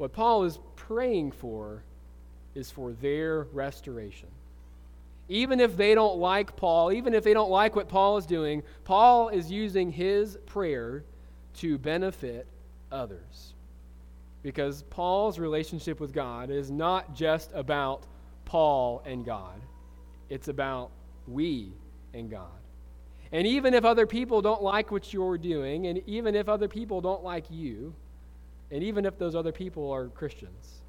What 0.03 0.11
Paul 0.11 0.43
is 0.43 0.59
praying 0.75 1.31
for 1.31 1.81
is 2.55 2.69
for 2.69 2.91
their 2.91 3.43
restoration. 3.53 4.27
Even 5.29 5.61
if 5.61 5.77
they 5.77 5.95
don't 5.95 6.17
like 6.17 6.57
Paul, 6.57 6.91
even 6.91 7.13
if 7.13 7.23
they 7.23 7.33
don't 7.33 7.49
like 7.49 7.73
what 7.73 7.87
Paul 7.87 8.17
is 8.17 8.25
doing, 8.25 8.63
Paul 8.83 9.29
is 9.29 9.49
using 9.49 9.93
his 9.93 10.37
prayer 10.45 11.05
to 11.59 11.77
benefit 11.77 12.47
others. 12.91 13.53
Because 14.41 14.83
Paul's 14.89 15.39
relationship 15.39 16.01
with 16.01 16.11
God 16.11 16.49
is 16.49 16.69
not 16.69 17.15
just 17.15 17.51
about 17.53 18.03
Paul 18.43 19.01
and 19.05 19.25
God, 19.25 19.61
it's 20.29 20.49
about 20.49 20.91
we 21.29 21.71
and 22.13 22.29
God. 22.29 22.59
And 23.31 23.47
even 23.47 23.73
if 23.73 23.85
other 23.85 24.05
people 24.05 24.41
don't 24.41 24.61
like 24.61 24.91
what 24.91 25.13
you're 25.13 25.37
doing, 25.37 25.87
and 25.87 26.01
even 26.07 26.35
if 26.35 26.49
other 26.49 26.67
people 26.67 26.99
don't 26.99 27.23
like 27.23 27.45
you, 27.49 27.95
and 28.73 28.81
even 28.81 29.05
if 29.05 29.19
those 29.19 29.35
other 29.35 29.51
people 29.51 29.91
are 29.91 30.07
Christians, 30.07 30.81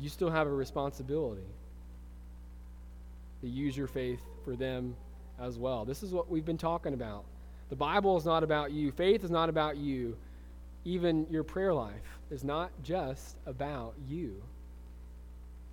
you 0.00 0.08
still 0.08 0.30
have 0.30 0.46
a 0.46 0.52
responsibility 0.52 1.46
to 3.42 3.46
use 3.46 3.76
your 3.76 3.86
faith 3.86 4.22
for 4.46 4.56
them 4.56 4.96
as 5.38 5.58
well. 5.58 5.84
This 5.84 6.02
is 6.02 6.12
what 6.12 6.30
we've 6.30 6.46
been 6.46 6.56
talking 6.56 6.94
about. 6.94 7.24
The 7.68 7.76
Bible 7.76 8.16
is 8.16 8.24
not 8.24 8.42
about 8.42 8.72
you, 8.72 8.90
faith 8.92 9.24
is 9.24 9.30
not 9.30 9.50
about 9.50 9.76
you. 9.76 10.16
Even 10.86 11.26
your 11.30 11.44
prayer 11.44 11.74
life 11.74 12.18
is 12.30 12.42
not 12.42 12.70
just 12.82 13.36
about 13.44 13.94
you, 14.08 14.42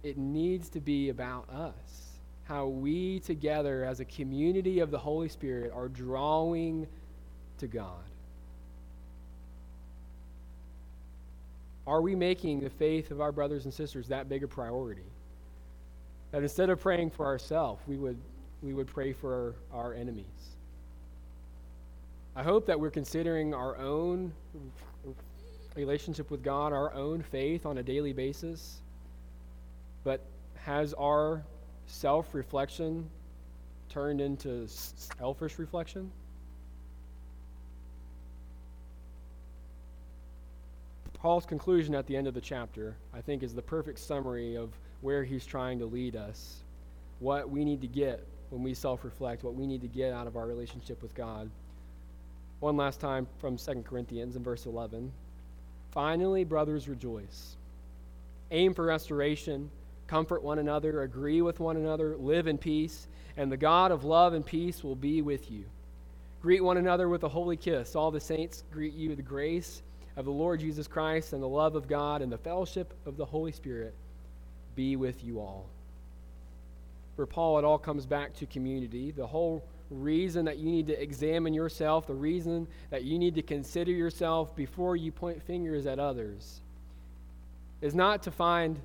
it 0.04 0.18
needs 0.18 0.68
to 0.70 0.82
be 0.82 1.08
about 1.08 1.50
us 1.50 2.12
how 2.44 2.68
we 2.68 3.22
together 3.22 3.86
as 3.86 4.02
a 4.02 4.06
community 4.06 4.80
of 4.80 4.92
the 4.92 4.98
Holy 4.98 5.30
Spirit 5.30 5.72
are 5.74 5.88
drawing 5.88 6.86
to 7.60 7.68
God. 7.68 8.11
Are 11.88 12.02
we 12.02 12.16
making 12.16 12.60
the 12.60 12.70
faith 12.70 13.12
of 13.12 13.22
our 13.22 13.32
brothers 13.32 13.66
and 13.66 13.74
sisters 13.74 14.08
that 14.10 14.30
big 14.30 14.44
a 14.44 14.48
priority? 14.48 15.06
That 16.32 16.44
instead 16.44 16.70
of 16.70 16.80
praying 16.80 17.12
for 17.12 17.26
ourselves, 17.26 17.82
we 17.88 17.98
would, 17.98 18.18
we 18.62 18.74
would 18.74 18.88
pray 18.88 19.14
for 19.14 19.56
our, 19.72 19.86
our 19.86 19.94
enemies. 19.94 20.26
I 22.36 22.44
hope 22.44 22.66
that 22.68 22.80
we're 22.80 22.92
considering 22.92 23.54
our 23.54 23.78
own 23.78 24.32
relationship 25.76 26.32
with 26.32 26.44
God, 26.44 26.72
our 26.72 26.94
own 26.94 27.22
faith 27.22 27.66
on 27.66 27.80
a 27.80 27.84
daily 27.84 28.14
basis. 28.14 28.78
But 30.04 30.22
has 30.56 30.94
our 30.94 31.44
self 31.88 32.34
reflection 32.34 33.10
turned 33.90 34.22
into 34.22 34.68
selfish 34.68 35.60
reflection? 35.60 36.12
Paul's 41.22 41.46
conclusion 41.46 41.94
at 41.94 42.08
the 42.08 42.18
end 42.18 42.28
of 42.28 42.34
the 42.34 42.42
chapter, 42.42 42.96
I 43.14 43.22
think, 43.22 43.44
is 43.44 43.54
the 43.54 43.62
perfect 43.62 44.00
summary 44.00 44.56
of 44.56 44.72
where 45.02 45.24
he's 45.24 45.46
trying 45.46 45.78
to 45.80 45.86
lead 45.86 46.16
us, 46.16 46.62
what 47.20 47.50
we 47.50 47.64
need 47.64 47.82
to 47.82 47.88
get 47.88 48.26
when 48.50 48.64
we 48.64 48.74
self 48.74 49.04
reflect, 49.04 49.44
what 49.44 49.54
we 49.54 49.68
need 49.68 49.82
to 49.82 49.88
get 49.88 50.14
out 50.14 50.26
of 50.26 50.36
our 50.36 50.48
relationship 50.48 51.02
with 51.02 51.14
God. 51.14 51.50
One 52.60 52.76
last 52.76 53.00
time 53.00 53.28
from 53.40 53.58
2 53.58 53.84
Corinthians 53.88 54.36
in 54.36 54.44
verse 54.44 54.66
11. 54.66 55.12
Finally, 55.92 56.44
brothers, 56.44 56.88
rejoice. 56.88 57.56
Aim 58.50 58.74
for 58.74 58.86
restoration 58.86 59.70
comfort 60.12 60.44
one 60.44 60.60
another, 60.60 61.04
agree 61.04 61.42
with 61.42 61.62
one 61.62 61.78
another, 61.78 62.18
live 62.18 62.46
in 62.46 62.58
peace, 62.58 63.08
and 63.38 63.50
the 63.50 63.56
God 63.56 63.92
of 63.92 64.04
love 64.04 64.34
and 64.34 64.46
peace 64.46 64.84
will 64.84 64.96
be 64.96 65.22
with 65.22 65.50
you. 65.50 65.64
Greet 66.42 66.62
one 66.62 66.76
another 66.76 67.08
with 67.08 67.24
a 67.24 67.30
holy 67.30 67.56
kiss. 67.56 67.96
All 67.96 68.12
the 68.12 68.20
saints 68.20 68.66
greet 68.74 68.94
you. 68.94 69.16
The 69.16 69.22
grace 69.22 69.82
of 70.18 70.26
the 70.26 70.32
Lord 70.32 70.60
Jesus 70.60 70.88
Christ 70.88 71.34
and 71.34 71.42
the 71.42 71.48
love 71.48 71.76
of 71.76 71.88
God 71.88 72.22
and 72.22 72.32
the 72.32 72.38
fellowship 72.38 72.94
of 73.06 73.18
the 73.18 73.26
Holy 73.26 73.52
Spirit 73.52 73.94
be 74.76 74.96
with 74.96 75.24
you 75.24 75.40
all. 75.40 75.68
For 77.16 77.26
Paul, 77.26 77.60
it 77.60 77.66
all 77.66 77.78
comes 77.78 78.06
back 78.06 78.34
to 78.36 78.46
community. 78.46 79.12
The 79.12 79.28
whole 79.28 79.64
reason 79.90 80.46
that 80.46 80.58
you 80.58 80.72
need 80.72 80.88
to 80.88 81.02
examine 81.02 81.54
yourself, 81.54 82.08
the 82.08 82.14
reason 82.14 82.68
that 82.90 83.04
you 83.04 83.20
need 83.20 83.36
to 83.36 83.42
consider 83.42 83.92
yourself 83.92 84.56
before 84.56 84.96
you 84.96 85.12
point 85.12 85.42
fingers 85.44 85.86
at 85.86 86.00
others, 86.00 86.62
is 87.82 87.94
not 87.94 88.24
to 88.24 88.32
find 88.32 88.80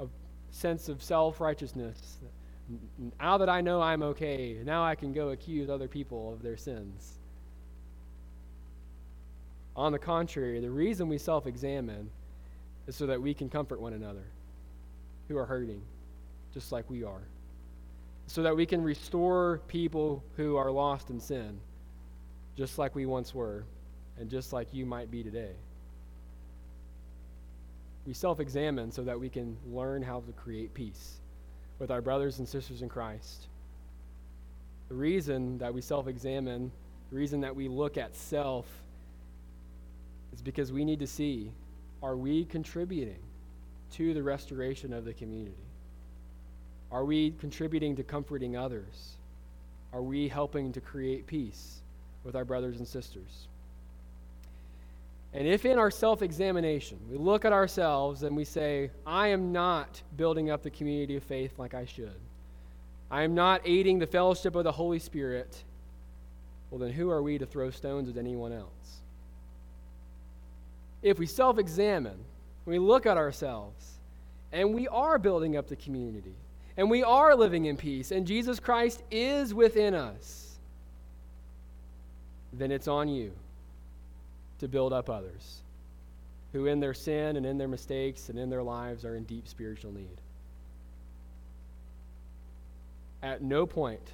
a 0.00 0.06
sense 0.50 0.88
of 0.88 1.02
self 1.02 1.40
righteousness. 1.40 2.18
Now 3.20 3.38
that 3.38 3.48
I 3.48 3.60
know 3.60 3.80
I'm 3.80 4.02
okay, 4.02 4.58
now 4.64 4.84
I 4.84 4.94
can 4.94 5.12
go 5.12 5.30
accuse 5.30 5.68
other 5.70 5.88
people 5.88 6.32
of 6.32 6.42
their 6.42 6.56
sins. 6.56 7.17
On 9.78 9.92
the 9.92 9.98
contrary, 9.98 10.58
the 10.58 10.70
reason 10.70 11.08
we 11.08 11.18
self 11.18 11.46
examine 11.46 12.10
is 12.88 12.96
so 12.96 13.06
that 13.06 13.22
we 13.22 13.32
can 13.32 13.48
comfort 13.48 13.80
one 13.80 13.92
another 13.92 14.24
who 15.28 15.38
are 15.38 15.46
hurting, 15.46 15.80
just 16.52 16.72
like 16.72 16.90
we 16.90 17.04
are. 17.04 17.22
So 18.26 18.42
that 18.42 18.56
we 18.56 18.66
can 18.66 18.82
restore 18.82 19.60
people 19.68 20.24
who 20.36 20.56
are 20.56 20.72
lost 20.72 21.10
in 21.10 21.20
sin, 21.20 21.60
just 22.56 22.76
like 22.76 22.96
we 22.96 23.06
once 23.06 23.32
were, 23.32 23.62
and 24.18 24.28
just 24.28 24.52
like 24.52 24.74
you 24.74 24.84
might 24.84 25.12
be 25.12 25.22
today. 25.22 25.52
we 28.04 28.14
self 28.14 28.40
examine 28.40 28.90
so 28.90 29.04
that 29.04 29.20
we 29.20 29.28
can 29.28 29.56
learn 29.70 30.02
how 30.02 30.20
to 30.20 30.32
create 30.32 30.74
peace 30.74 31.18
with 31.78 31.92
our 31.92 32.02
brothers 32.02 32.40
and 32.40 32.48
sisters 32.48 32.82
in 32.82 32.88
Christ. 32.88 33.46
The 34.88 34.96
reason 34.96 35.58
that 35.58 35.72
we 35.72 35.82
self 35.82 36.08
examine, 36.08 36.72
the 37.10 37.16
reason 37.16 37.42
that 37.42 37.54
we 37.54 37.68
look 37.68 37.96
at 37.96 38.16
self, 38.16 38.66
is 40.32 40.42
because 40.42 40.72
we 40.72 40.84
need 40.84 41.00
to 41.00 41.06
see 41.06 41.50
are 42.02 42.16
we 42.16 42.44
contributing 42.44 43.18
to 43.92 44.14
the 44.14 44.22
restoration 44.22 44.92
of 44.92 45.04
the 45.04 45.12
community? 45.12 45.56
Are 46.90 47.04
we 47.04 47.32
contributing 47.32 47.96
to 47.96 48.02
comforting 48.02 48.56
others? 48.56 49.16
Are 49.92 50.02
we 50.02 50.28
helping 50.28 50.72
to 50.72 50.80
create 50.80 51.26
peace 51.26 51.80
with 52.24 52.36
our 52.36 52.44
brothers 52.44 52.78
and 52.78 52.86
sisters? 52.86 53.48
And 55.34 55.46
if 55.46 55.66
in 55.66 55.78
our 55.78 55.90
self 55.90 56.22
examination 56.22 56.98
we 57.10 57.18
look 57.18 57.44
at 57.44 57.52
ourselves 57.52 58.22
and 58.22 58.36
we 58.36 58.44
say, 58.44 58.90
I 59.06 59.28
am 59.28 59.52
not 59.52 60.00
building 60.16 60.50
up 60.50 60.62
the 60.62 60.70
community 60.70 61.16
of 61.16 61.22
faith 61.22 61.58
like 61.58 61.74
I 61.74 61.84
should, 61.84 62.20
I 63.10 63.22
am 63.22 63.34
not 63.34 63.62
aiding 63.64 63.98
the 63.98 64.06
fellowship 64.06 64.54
of 64.54 64.64
the 64.64 64.72
Holy 64.72 64.98
Spirit, 64.98 65.64
well, 66.70 66.78
then 66.78 66.92
who 66.92 67.10
are 67.10 67.22
we 67.22 67.38
to 67.38 67.46
throw 67.46 67.70
stones 67.70 68.08
at 68.08 68.16
anyone 68.16 68.52
else? 68.52 69.00
If 71.02 71.18
we 71.18 71.26
self 71.26 71.58
examine, 71.58 72.18
we 72.64 72.78
look 72.78 73.06
at 73.06 73.16
ourselves, 73.16 73.98
and 74.52 74.74
we 74.74 74.88
are 74.88 75.18
building 75.18 75.56
up 75.56 75.68
the 75.68 75.76
community, 75.76 76.34
and 76.76 76.90
we 76.90 77.02
are 77.02 77.34
living 77.34 77.66
in 77.66 77.76
peace, 77.76 78.10
and 78.10 78.26
Jesus 78.26 78.60
Christ 78.60 79.02
is 79.10 79.54
within 79.54 79.94
us, 79.94 80.58
then 82.52 82.70
it's 82.70 82.88
on 82.88 83.08
you 83.08 83.32
to 84.58 84.68
build 84.68 84.92
up 84.92 85.08
others 85.08 85.60
who, 86.52 86.66
in 86.66 86.80
their 86.80 86.94
sin 86.94 87.36
and 87.36 87.46
in 87.46 87.58
their 87.58 87.68
mistakes 87.68 88.28
and 88.28 88.38
in 88.38 88.50
their 88.50 88.62
lives, 88.62 89.04
are 89.04 89.16
in 89.16 89.24
deep 89.24 89.46
spiritual 89.46 89.92
need. 89.92 90.20
At 93.22 93.42
no 93.42 93.66
point 93.66 94.12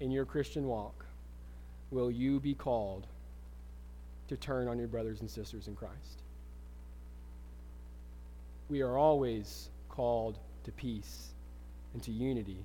in 0.00 0.10
your 0.10 0.24
Christian 0.24 0.66
walk 0.66 1.04
will 1.90 2.10
you 2.10 2.40
be 2.40 2.54
called 2.54 3.06
to 4.32 4.36
turn 4.38 4.68
on 4.68 4.78
your 4.78 4.88
brothers 4.88 5.20
and 5.20 5.30
sisters 5.30 5.68
in 5.68 5.74
Christ. 5.74 6.22
We 8.68 8.80
are 8.80 8.96
always 8.96 9.68
called 9.88 10.38
to 10.64 10.72
peace 10.72 11.28
and 11.92 12.02
to 12.02 12.10
unity 12.10 12.64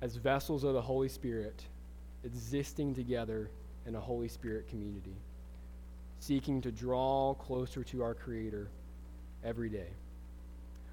as 0.00 0.16
vessels 0.16 0.64
of 0.64 0.74
the 0.74 0.82
Holy 0.82 1.08
Spirit 1.08 1.62
existing 2.24 2.94
together 2.94 3.48
in 3.86 3.94
a 3.94 4.00
Holy 4.00 4.28
Spirit 4.28 4.68
community 4.68 5.14
seeking 6.20 6.60
to 6.62 6.72
draw 6.72 7.34
closer 7.34 7.84
to 7.84 8.02
our 8.02 8.14
Creator 8.14 8.68
every 9.44 9.68
day. 9.68 9.86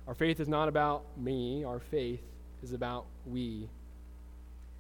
Our 0.08 0.14
faith 0.14 0.40
is 0.40 0.48
not 0.48 0.68
about 0.70 1.04
me, 1.18 1.64
our 1.64 1.80
faith 1.80 2.22
is 2.62 2.74
about 2.74 3.06
we. 3.26 3.68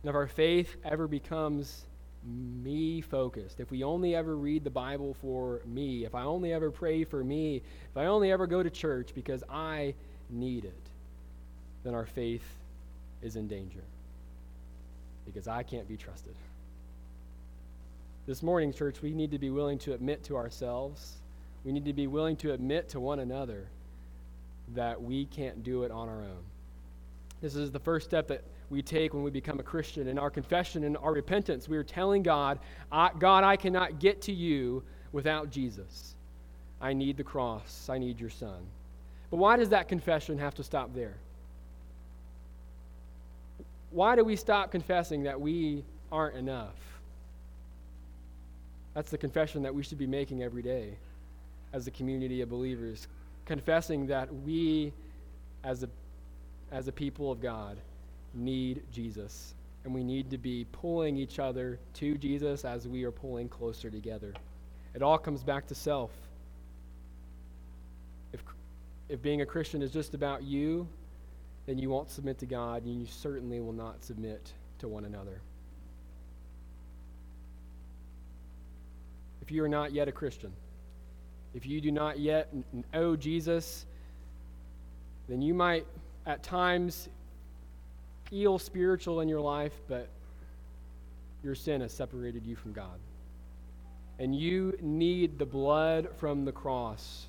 And 0.03 0.09
if 0.09 0.15
our 0.15 0.27
faith 0.27 0.75
ever 0.83 1.07
becomes 1.07 1.85
me 2.25 3.01
focused, 3.01 3.59
if 3.59 3.71
we 3.71 3.83
only 3.83 4.15
ever 4.15 4.35
read 4.35 4.63
the 4.63 4.69
Bible 4.69 5.15
for 5.21 5.61
me, 5.65 6.05
if 6.05 6.15
I 6.15 6.23
only 6.23 6.53
ever 6.53 6.71
pray 6.71 7.03
for 7.03 7.23
me, 7.23 7.57
if 7.57 7.97
I 7.97 8.05
only 8.05 8.31
ever 8.31 8.47
go 8.47 8.63
to 8.63 8.69
church 8.69 9.09
because 9.13 9.43
I 9.49 9.93
need 10.29 10.65
it, 10.65 10.73
then 11.83 11.93
our 11.93 12.05
faith 12.05 12.45
is 13.21 13.35
in 13.35 13.47
danger 13.47 13.83
because 15.25 15.47
I 15.47 15.63
can't 15.63 15.87
be 15.87 15.97
trusted. 15.97 16.35
This 18.27 18.41
morning, 18.41 18.73
church, 18.73 19.01
we 19.01 19.13
need 19.13 19.31
to 19.31 19.39
be 19.39 19.51
willing 19.51 19.77
to 19.79 19.93
admit 19.93 20.23
to 20.25 20.35
ourselves, 20.35 21.13
we 21.63 21.71
need 21.71 21.85
to 21.85 21.93
be 21.93 22.07
willing 22.07 22.35
to 22.37 22.53
admit 22.53 22.89
to 22.89 22.99
one 22.99 23.19
another 23.19 23.67
that 24.73 25.01
we 25.01 25.25
can't 25.25 25.63
do 25.63 25.83
it 25.83 25.91
on 25.91 26.09
our 26.09 26.21
own. 26.21 26.43
This 27.41 27.55
is 27.55 27.71
the 27.71 27.79
first 27.79 28.07
step 28.07 28.27
that 28.29 28.43
we 28.69 28.81
take 28.81 29.13
when 29.13 29.23
we 29.23 29.31
become 29.31 29.59
a 29.59 29.63
Christian. 29.63 30.07
In 30.07 30.17
our 30.17 30.29
confession 30.29 30.83
and 30.83 30.97
our 30.97 31.13
repentance, 31.13 31.69
we 31.69 31.77
are 31.77 31.83
telling 31.83 32.23
God, 32.23 32.59
God, 32.91 33.43
I 33.43 33.55
cannot 33.55 33.99
get 33.99 34.21
to 34.23 34.33
you 34.33 34.83
without 35.11 35.49
Jesus. 35.49 36.15
I 36.81 36.93
need 36.93 37.17
the 37.17 37.23
cross. 37.23 37.87
I 37.89 37.97
need 37.97 38.19
your 38.19 38.29
son. 38.29 38.65
But 39.31 39.37
why 39.37 39.57
does 39.57 39.69
that 39.69 39.87
confession 39.87 40.37
have 40.37 40.55
to 40.55 40.63
stop 40.63 40.93
there? 40.93 41.15
Why 43.91 44.15
do 44.15 44.23
we 44.23 44.35
stop 44.35 44.71
confessing 44.71 45.23
that 45.23 45.39
we 45.39 45.83
aren't 46.11 46.35
enough? 46.35 46.75
That's 48.93 49.09
the 49.09 49.17
confession 49.17 49.63
that 49.63 49.73
we 49.73 49.83
should 49.83 49.97
be 49.97 50.07
making 50.07 50.43
every 50.43 50.61
day 50.61 50.95
as 51.73 51.87
a 51.87 51.91
community 51.91 52.41
of 52.41 52.49
believers, 52.49 53.07
confessing 53.45 54.07
that 54.07 54.33
we, 54.33 54.93
as 55.63 55.83
a, 55.83 55.89
as 56.71 56.87
a 56.87 56.91
people 56.91 57.31
of 57.31 57.41
God, 57.41 57.77
need 58.35 58.83
Jesus. 58.91 59.53
And 59.83 59.93
we 59.93 60.03
need 60.03 60.31
to 60.31 60.37
be 60.37 60.65
pulling 60.71 61.15
each 61.15 61.39
other 61.39 61.79
to 61.95 62.17
Jesus 62.17 62.65
as 62.65 62.87
we 62.87 63.03
are 63.03 63.11
pulling 63.11 63.49
closer 63.49 63.89
together. 63.89 64.33
It 64.93 65.01
all 65.01 65.17
comes 65.17 65.43
back 65.43 65.67
to 65.67 65.75
self. 65.75 66.11
If, 68.33 68.41
if 69.09 69.21
being 69.21 69.41
a 69.41 69.45
Christian 69.45 69.81
is 69.81 69.91
just 69.91 70.13
about 70.13 70.43
you, 70.43 70.87
then 71.67 71.77
you 71.77 71.89
won't 71.89 72.09
submit 72.09 72.39
to 72.39 72.45
God, 72.45 72.83
and 72.83 72.99
you 72.99 73.05
certainly 73.05 73.59
will 73.59 73.73
not 73.73 74.03
submit 74.03 74.53
to 74.79 74.87
one 74.87 75.05
another. 75.05 75.41
if 79.45 79.51
you 79.51 79.63
are 79.63 79.69
not 79.69 79.93
yet 79.93 80.07
a 80.07 80.11
Christian. 80.11 80.51
If 81.53 81.67
you 81.67 81.79
do 81.79 81.91
not 81.91 82.17
yet 82.17 82.51
know 82.91 83.15
Jesus, 83.15 83.85
then 85.29 85.39
you 85.39 85.53
might 85.53 85.85
at 86.25 86.41
times 86.41 87.09
feel 88.29 88.59
spiritual 88.59 89.21
in 89.21 89.29
your 89.29 89.41
life, 89.41 89.73
but 89.87 90.09
your 91.43 91.55
sin 91.55 91.81
has 91.81 91.93
separated 91.93 92.45
you 92.45 92.55
from 92.55 92.73
God. 92.73 92.99
And 94.17 94.35
you 94.35 94.77
need 94.81 95.37
the 95.37 95.45
blood 95.45 96.07
from 96.17 96.45
the 96.45 96.51
cross 96.51 97.27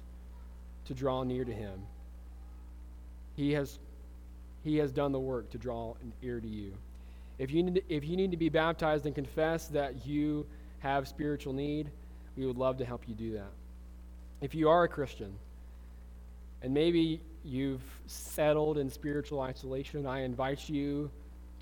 to 0.86 0.94
draw 0.94 1.22
near 1.22 1.44
to 1.44 1.52
Him. 1.52 1.80
He 3.36 3.52
has, 3.52 3.78
he 4.64 4.76
has 4.78 4.92
done 4.92 5.12
the 5.12 5.20
work 5.20 5.50
to 5.50 5.58
draw 5.58 5.94
near 6.22 6.40
to 6.40 6.48
you. 6.48 6.72
If 7.38 7.50
you, 7.50 7.62
need 7.62 7.74
to, 7.74 7.94
if 7.94 8.04
you 8.04 8.16
need 8.16 8.30
to 8.30 8.36
be 8.36 8.48
baptized 8.48 9.04
and 9.04 9.14
confess 9.14 9.66
that 9.68 10.06
you 10.06 10.46
have 10.78 11.06
spiritual 11.06 11.52
need, 11.52 11.90
we 12.36 12.46
would 12.46 12.56
love 12.56 12.78
to 12.78 12.84
help 12.84 13.02
you 13.06 13.14
do 13.14 13.32
that. 13.34 13.50
If 14.40 14.54
you 14.54 14.68
are 14.68 14.84
a 14.84 14.88
Christian, 14.88 15.34
and 16.62 16.72
maybe 16.72 17.20
you've 17.46 17.82
settled 18.06 18.78
in 18.78 18.90
spiritual 18.90 19.40
isolation, 19.40 20.06
I 20.06 20.20
invite 20.20 20.68
you 20.68 21.10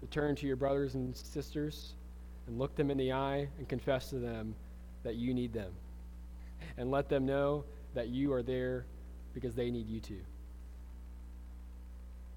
to 0.00 0.06
turn 0.06 0.34
to 0.36 0.46
your 0.46 0.56
brothers 0.56 0.94
and 0.94 1.16
sisters 1.16 1.94
and 2.46 2.58
look 2.58 2.74
them 2.76 2.90
in 2.90 2.98
the 2.98 3.12
eye 3.12 3.48
and 3.58 3.68
confess 3.68 4.10
to 4.10 4.16
them 4.16 4.54
that 5.02 5.16
you 5.16 5.34
need 5.34 5.52
them. 5.52 5.72
And 6.76 6.90
let 6.90 7.08
them 7.08 7.26
know 7.26 7.64
that 7.94 8.08
you 8.08 8.32
are 8.32 8.42
there 8.42 8.86
because 9.34 9.54
they 9.54 9.70
need 9.70 9.88
you 9.88 10.00
too. 10.00 10.20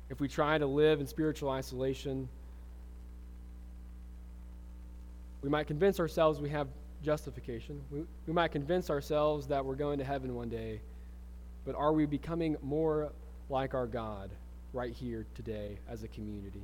If 0.09 0.19
we 0.19 0.27
try 0.27 0.57
to 0.57 0.65
live 0.65 0.99
in 0.99 1.07
spiritual 1.07 1.49
isolation, 1.49 2.29
we 5.41 5.49
might 5.49 5.67
convince 5.67 5.99
ourselves 5.99 6.39
we 6.39 6.49
have 6.49 6.67
justification. 7.03 7.81
We, 7.91 8.03
we 8.25 8.33
might 8.33 8.51
convince 8.51 8.89
ourselves 8.89 9.47
that 9.47 9.63
we're 9.63 9.75
going 9.75 9.99
to 9.99 10.05
heaven 10.05 10.33
one 10.35 10.49
day, 10.49 10.81
but 11.65 11.75
are 11.75 11.93
we 11.93 12.05
becoming 12.05 12.57
more 12.61 13.11
like 13.49 13.73
our 13.73 13.87
God 13.87 14.31
right 14.73 14.93
here 14.93 15.25
today 15.35 15.79
as 15.89 16.03
a 16.03 16.07
community? 16.07 16.63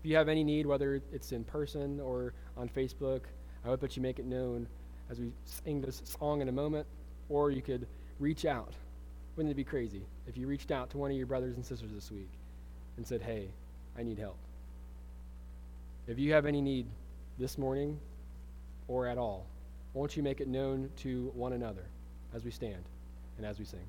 If 0.00 0.08
you 0.08 0.16
have 0.16 0.28
any 0.28 0.44
need, 0.44 0.66
whether 0.66 1.00
it's 1.12 1.32
in 1.32 1.44
person 1.44 2.00
or 2.00 2.32
on 2.56 2.68
Facebook, 2.68 3.22
I 3.64 3.68
hope 3.68 3.80
that 3.80 3.96
you 3.96 4.02
make 4.02 4.18
it 4.18 4.26
known 4.26 4.66
as 5.10 5.18
we 5.18 5.32
sing 5.44 5.80
this 5.80 6.02
song 6.04 6.40
in 6.40 6.48
a 6.48 6.52
moment, 6.52 6.86
or 7.28 7.50
you 7.50 7.62
could 7.62 7.86
reach 8.18 8.44
out. 8.44 8.72
Wouldn't 9.36 9.50
it 9.50 9.56
be 9.56 9.64
crazy 9.64 10.02
if 10.26 10.36
you 10.36 10.46
reached 10.46 10.70
out 10.70 10.90
to 10.90 10.98
one 10.98 11.10
of 11.10 11.16
your 11.16 11.26
brothers 11.26 11.56
and 11.56 11.64
sisters 11.64 11.90
this 11.92 12.10
week 12.10 12.30
and 12.96 13.06
said, 13.06 13.22
Hey, 13.22 13.48
I 13.98 14.02
need 14.02 14.18
help? 14.18 14.36
If 16.06 16.18
you 16.18 16.32
have 16.32 16.46
any 16.46 16.60
need 16.60 16.86
this 17.38 17.58
morning, 17.58 17.98
or 18.88 19.06
at 19.06 19.18
all. 19.18 19.46
Won't 19.94 20.16
you 20.16 20.22
make 20.22 20.40
it 20.40 20.48
known 20.48 20.90
to 20.98 21.30
one 21.34 21.52
another 21.52 21.84
as 22.34 22.44
we 22.44 22.50
stand 22.50 22.82
and 23.36 23.46
as 23.46 23.58
we 23.58 23.64
sing? 23.64 23.86